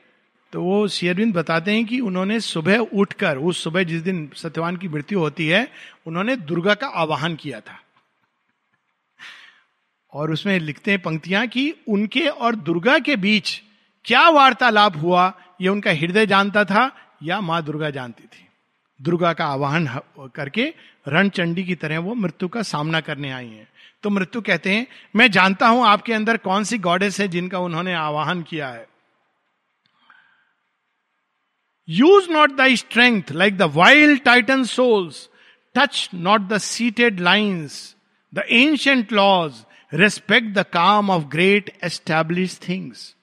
[0.52, 4.88] तो वो शेयरविंद बताते हैं कि उन्होंने सुबह उठकर, उस सुबह जिस दिन सत्यवान की
[4.88, 5.68] मृत्यु होती है,
[6.06, 7.80] उन्होंने दुर्गा का आवाहन किया था।
[10.12, 13.62] और उसमें लिखते हैं पंक्तियाँ कि उनके और दुर्गा के बीच
[14.04, 16.90] क्या वार्तालाप हुआ, ये उनका हृदय जानता था
[17.22, 18.48] या माँ दुर्गा जानती थी।
[19.02, 20.00] दुर्गा का आवाहन
[20.34, 20.74] करके
[21.08, 23.68] रणचंडी की तरह वो मृत्यु का सामना करने आई हैं।
[24.02, 24.86] तो मृत्यु कहते हैं,
[25.16, 28.86] मैं जानता हूँ आपके अंदर कौन सी गॉडेस है जिनका उन्होंने आवाहन किया है।
[31.88, 35.28] Use not the strength like the wild titan souls
[35.74, 37.96] touch not the seated lines
[38.34, 39.54] the ancient laws
[39.94, 43.16] respect the calm of great established things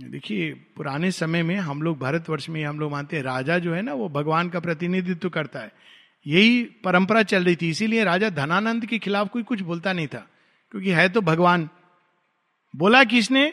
[0.00, 3.82] देखिए, पुराने समय में हम लोग भारतवर्ष में, हम लोग मानते हैं, राजा जो है
[3.82, 5.72] ना, वो भगवान का प्रतिनिधित्व करता है।
[6.26, 10.28] यही परंपरा चल रही थी, इसीलिए राजा धनानंद के खिलाफ कोई कुछ बोलता नहीं था,
[10.70, 11.68] क्योंकि है तो भगवान।
[12.76, 13.52] बोला किसने?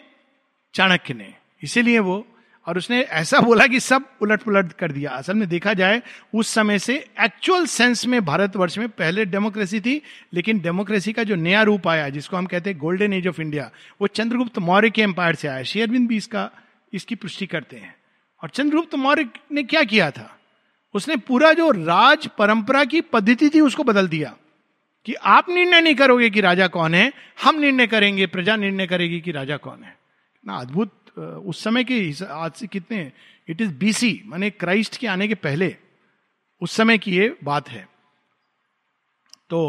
[0.74, 1.34] चाणक्य ने।
[1.64, 2.28] इसीलिए वो
[2.68, 6.01] और उसने ऐसा बोला कि सब उलट पुलट कर दिया। असल में देखा जाए,
[6.34, 10.01] उस समय से एक्चुअल सेंस में भारतवर्ष में पहले डेमोक्रेसी थी,
[10.34, 13.72] लेकिन डेमोक्रेसी का जो नया रूप आया, जिसको हम कहते हैं गोल्डन एज ऑफ़ इंडिया
[14.01, 16.51] वो चंद्रगुप्त मौर्य के एम्पायर से आया। शेयरबिंद भी इसका,
[16.93, 17.95] इसकी पुष्टि करते हैं।
[18.43, 20.39] और चंद्रगुप्त मौर्य ने क्या किया था?
[20.93, 24.36] उसने पूरा जो राज परंपरा की पद्धति थी, उसको बदल दिया
[25.05, 27.13] कि आप निर्णय नहीं करोगे कि राजा कौन है,
[27.43, 29.97] हम निर्णय करेंगे, प्रजा निर्णय करेगी कि राजा कौन है।
[30.47, 33.11] ना अद्भुत उस समय के आज से कितने
[33.47, 35.76] इट इज़ बीसी माने क्राइस्ट के आने के पहले
[36.61, 37.88] उस समय की ये बात है।
[39.49, 39.59] तो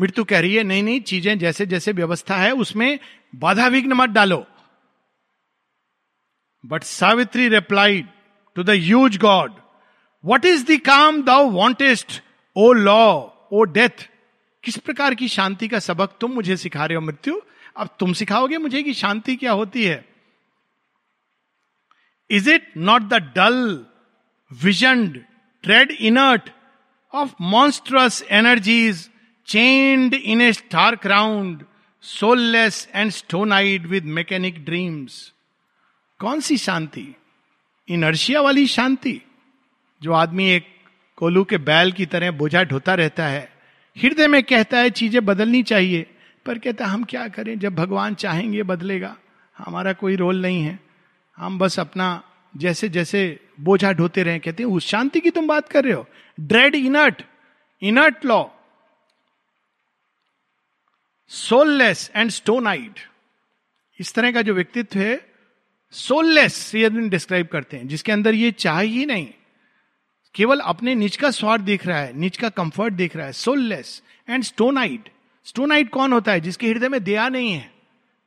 [0.00, 2.98] मृत्यु कह रही है, नहीं नहीं, चीज़ें जैसे जैसे व्यवस्था है, उसमें
[3.34, 4.44] बाधा विघ्न मत डालो।
[6.64, 8.06] But Savitri replied
[8.56, 9.52] to the huge god
[10.24, 12.20] what is the calm thou wantest
[12.56, 14.08] O law O death
[14.64, 17.40] किस प्रकार की शांति का सबक तुम मुझे सिखा रहे हो मृत्यु?
[17.76, 20.13] अब तुम सिखाओगे मुझे कि शांति क्या होती है?
[22.30, 23.86] Is it not the dull
[24.52, 25.08] vision
[25.62, 26.50] tread inert
[27.14, 29.10] of monstrous energies
[29.46, 31.64] chained in a star crowned
[32.02, 35.30] soulless and stone eyed with mechanic dreams
[36.18, 37.16] कौन सी शांति?
[37.88, 39.20] इनर्शिया वाली शांति,
[40.02, 40.66] जो आदमी एक
[41.16, 43.52] कोलू के बैल की तरह बोझा ढोता रहता है।
[43.96, 46.06] हृदय में कहता है, चीज़ें बदलनी चाहिए।
[46.46, 47.58] पर कहता है, हम क्या करें?
[47.58, 49.16] जब भगवान चाहेंगे, बदलेगा।
[49.58, 50.80] हमारा कोई रोल नहीं है।
[51.38, 52.22] हम बस अपना
[52.54, 53.20] जैसे जैसे
[53.60, 56.06] बोझा ढोते रहे, कहते हैं, उस शांति की तुम बात कर रहे हो।
[56.38, 57.22] Dread inert
[57.82, 58.44] inert law
[61.30, 62.98] soulless and stone eyed
[64.00, 65.20] इस तरह का जो व्यक्तित्व है
[65.94, 69.28] सोललेस श्री डिस्क्राइब करते हैं, जिसके अंदर ये चाह ही नहीं।
[70.34, 74.02] केवल अपने निज का स्वार्थ देख रहा है, निज का कंफर्ट देख रहा है soulless
[74.28, 75.08] and stone eyed
[75.46, 77.70] stone eyed कौन होता है, जिसके हृदय में दया नहीं है,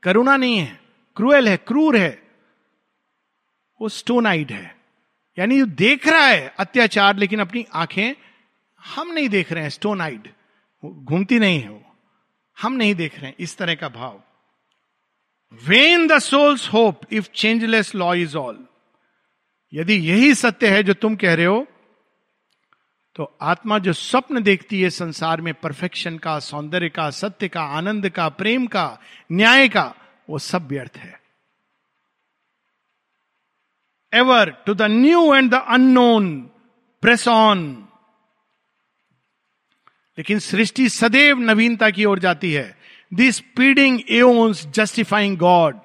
[0.04, 0.80] करुणा नहीं है
[1.18, 2.27] क्रूएल है, क्रूर है
[3.82, 4.76] वो स्टोन आइड है।
[5.40, 8.14] यानी देख रहा है अत्याचार, लेकिन अपनी आँखें
[8.82, 10.30] हम नहीं देख रहे हैं स्टोन आइड
[10.86, 11.84] घूमती नहीं है वो।
[12.58, 14.22] हम नहीं देख रहे हैं, इस तरह का भाव।
[15.64, 18.66] When the soul's hope if changeless law is all
[19.74, 21.68] यदि यही सत्य है जो तुम कह रहे हो
[23.16, 28.10] तो आत्मा जो स्वप्न देखती है संसार में परफेक्शन का, सौंदर्य का, सत्य का, आनंद
[28.10, 29.00] का, प्रेम का,
[29.32, 29.94] न्याय का,
[30.30, 31.20] वो सब व्यर्थ है।
[34.14, 36.50] Ever to the new and the unknown,
[37.04, 37.88] press on.
[40.18, 42.76] लेकिन सृष्टि सदैव नवीनता की ओर जाती है।
[43.14, 45.80] This speeding aeons justifying god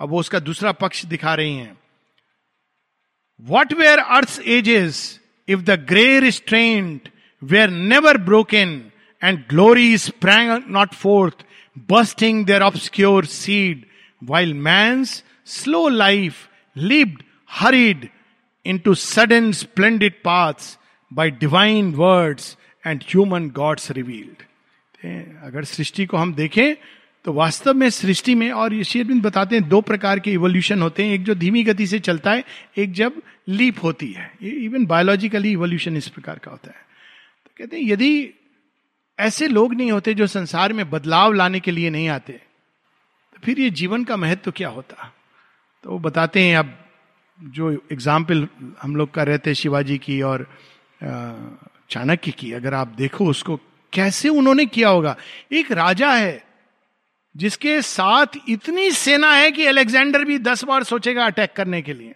[0.00, 1.76] अब वो उसका दूसरा पक्ष दिखा रही हैं।
[3.40, 4.98] What were earth ages
[5.48, 7.08] if the grey restraint
[7.42, 8.80] were never broken
[9.22, 11.44] and glory sprang not forth
[11.90, 13.84] bursting their obscure seed
[14.22, 18.10] while man's slow life lived, hurried
[18.66, 20.76] into sudden splendid paths
[21.10, 24.42] by divine words and human gods revealed.
[25.42, 26.74] अगर सृष्टि को हम देखें
[27.24, 31.14] तो वास्तव में सृष्टि में और शेरबिंद बताते हैं दो प्रकार के इवोल्यूशन होते हैं।
[31.14, 32.44] एक जो धीमी गति से चलता है
[32.78, 36.84] एक जब लीप होती है। इवन बायोलॉजिकली इवोल्यूशन इस प्रकार का होता है।
[37.44, 38.30] तो कहते हैं यदि
[39.18, 43.60] ऐसे लोग नहीं होते जो संसार में बदलाव लाने के लिए नहीं आते तो फिर
[43.60, 45.12] ये जीवन का महत्व तो क्या होता?
[45.86, 46.70] तो वो बताते हैं अब
[47.40, 48.46] जो एग्ज़ाम्पल
[48.82, 50.46] हम लोग कर रहे थे शिवाजी की और
[51.90, 53.56] चाणक्य की, अगर आप देखो उसको
[53.92, 55.14] कैसे उन्होंने किया होगा।
[55.52, 56.42] एक राजा है
[57.34, 62.14] जिसके साथ इतनी सेना है कि अलेक्जेंडर भी दस बार सोचेगा अटैक करने के लिए।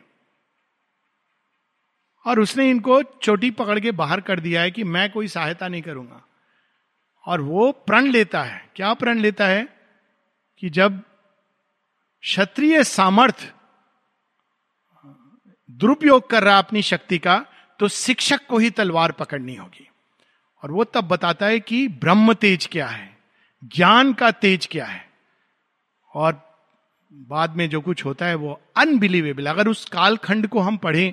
[2.24, 5.82] और उसने इनको चोटी पकड़ के बाहर कर दिया है कि मैं कोई सहायता नहीं
[5.82, 6.20] करूँगा।
[7.24, 9.64] और वो प्रण लेता है। क्या प्रण लेता है?
[10.62, 11.00] कि जब
[12.24, 13.52] क्षत्रिय सामर्थ्य
[15.70, 17.44] दुरुपयोग कर रहा अपनी शक्ति का
[17.80, 19.88] तो शिक्षक को ही तलवार पकड़नी होगी।
[20.62, 23.16] और वो तब बताता है कि ब्रह्म तेज क्या है,
[23.62, 25.04] ज्ञान का तेज क्या है।
[26.14, 26.40] और
[27.12, 31.12] बाद में जो कुछ होता है वो अनबिलीवेबल अगर उस कालखंड को हम पढ़ें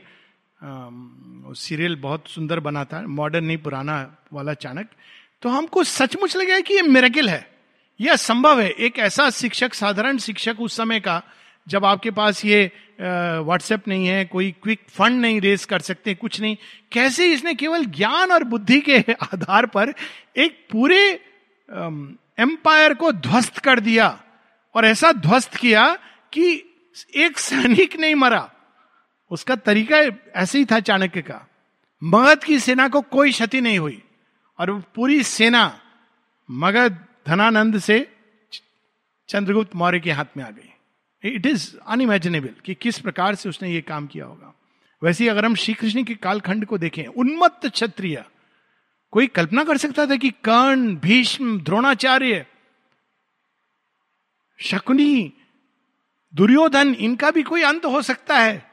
[1.55, 4.88] सीरियल बहुत सुंदर बना था मॉडर्न नहीं, पुराना वाला चाणक
[5.43, 7.49] तो हमको सचमुच लगे कि ये मेरेकिल है।
[7.99, 11.22] यह संभव है। एक ऐसा शिक्षक, साधारण शिक्षक उस समय का,
[11.68, 12.72] जब आपके पास ये
[13.02, 16.58] व्हाट्सएप नहीं है, कोई क्विक फंड नहीं रेस कर सकते, कुछ नहीं।
[16.91, 18.98] कैसे इसने केवल ज्ञान और बुद्धि के
[19.34, 19.93] आधार पर
[20.38, 21.10] एक पूरे
[22.39, 24.24] एम्पायर को ध्वस्त कर दिया
[24.76, 25.98] और ऐसा ध्वस्त किया
[26.34, 26.64] कि
[27.16, 28.50] एक सैनिक नहीं मरा।
[29.32, 29.98] उसका तरीका
[30.36, 31.48] ऐसे ही था चाणक्य का।
[32.04, 34.04] मगध की सेना को कोई क्षति नहीं हुई
[34.60, 35.80] और पूरी सेना
[36.52, 38.08] मगध धनानंद से
[39.30, 40.74] चंद्रगुप्त मौर्य के हाथ में आ गई।
[41.24, 44.53] इट इज़ अनइमेजिनेबल कि किस प्रकार से उसने ये काम किया होगा।
[45.01, 48.24] वैसे अगर हम श्री कृष्ण के कालखंड को देखें, उन्मत्त क्षत्रिय,
[49.11, 52.45] कोई कल्पना कर सकता था कि कर्ण, भीष्म, द्रोणाचार्य,
[54.59, 55.34] शकुनी,
[56.34, 58.72] दुर्योधन, इनका भी कोई अंत हो सकता है?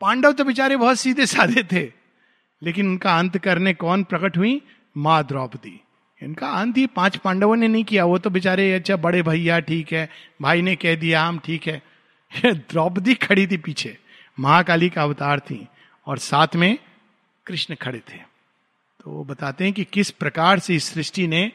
[0.00, 1.92] पांडव तो बेचारे बहुत सीधे साधे थे,
[2.62, 4.60] लेकिन उनका अंत करने कौन प्रकट हुई?
[4.96, 5.80] माँ द्रौपदी।
[6.22, 9.92] इनका अंत ही पाँच पांडवों ने नहीं किया। वो तो बेचारे अच्छा बड़े भैया ठीक
[9.92, 10.08] है,
[10.42, 11.82] भाई ने कह दिया, हम ठीक है।
[12.32, 13.96] द्रौपदी खड़ी थी पीछे,
[14.38, 15.66] महाकाली का अवतार थी
[16.06, 16.78] और साथ में
[17.46, 18.18] कृष्ण खड़े थे।
[19.00, 21.50] तो वो बताते हैं कि किस प्रकार से इस सृष्टि ने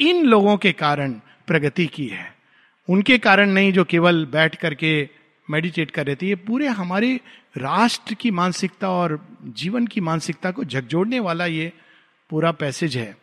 [0.00, 1.12] इन लोगों के कारण
[1.46, 2.32] प्रगति की है।
[2.88, 5.08] उनके कारण नहीं जो केवल बैठ करके
[5.48, 7.14] मेडिटेट कर रहे थे, ये पूरे हमारे
[7.56, 11.72] राष्ट्र की मानसिकता और जीवन की मानसिकता को झकझोड़ने वाला ये
[12.30, 13.16] पूरा पैसेज है।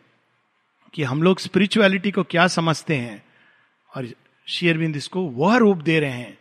[0.94, 3.24] कि हम लोग स्पिरिचुअलिटी को क्या समझते हैं
[3.96, 4.08] और
[4.46, 6.38] शेयरबिंद इसको वह रूप दे रहे हैं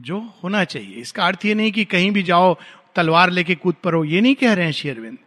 [0.00, 2.56] जो होना चाहिए। इसका अर्थ ये नहीं कि कहीं भी जाओ,
[2.94, 5.18] तलवार लेके कूद पड़ो ये नहीं कह रहे हैं शेयरबिंद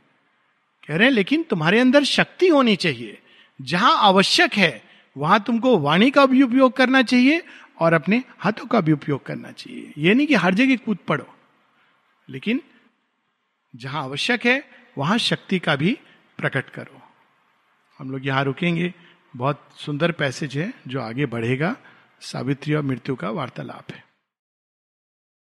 [0.88, 3.22] कह रहे हैं, लेकिन तुम्हारे अंदर शक्ति होनी चाहिए।
[3.62, 4.84] जहाँ आवश्यक है,
[5.18, 7.42] वहाँ तुमको वाणी का भी उपयोग करना चाहिए
[7.80, 11.36] और अपने हाथों का भी उपयोग करना चाहिए। ये नहीं कि हर जगह कूद पड़ो।
[12.30, 12.62] लेकिन
[13.76, 15.98] जहाँ आवश्यक है, वहाँ शक्ति का भी
[16.38, 17.02] प्रकट करो।
[18.00, 18.94] हम लोग यहाँ रुकेंगे।
[19.36, 21.76] बहुत सुंदर पैसेज है जो आगे बढ़ेगा।
[22.22, 24.05] सावित्री और मृत्यु का वार्तालाप है।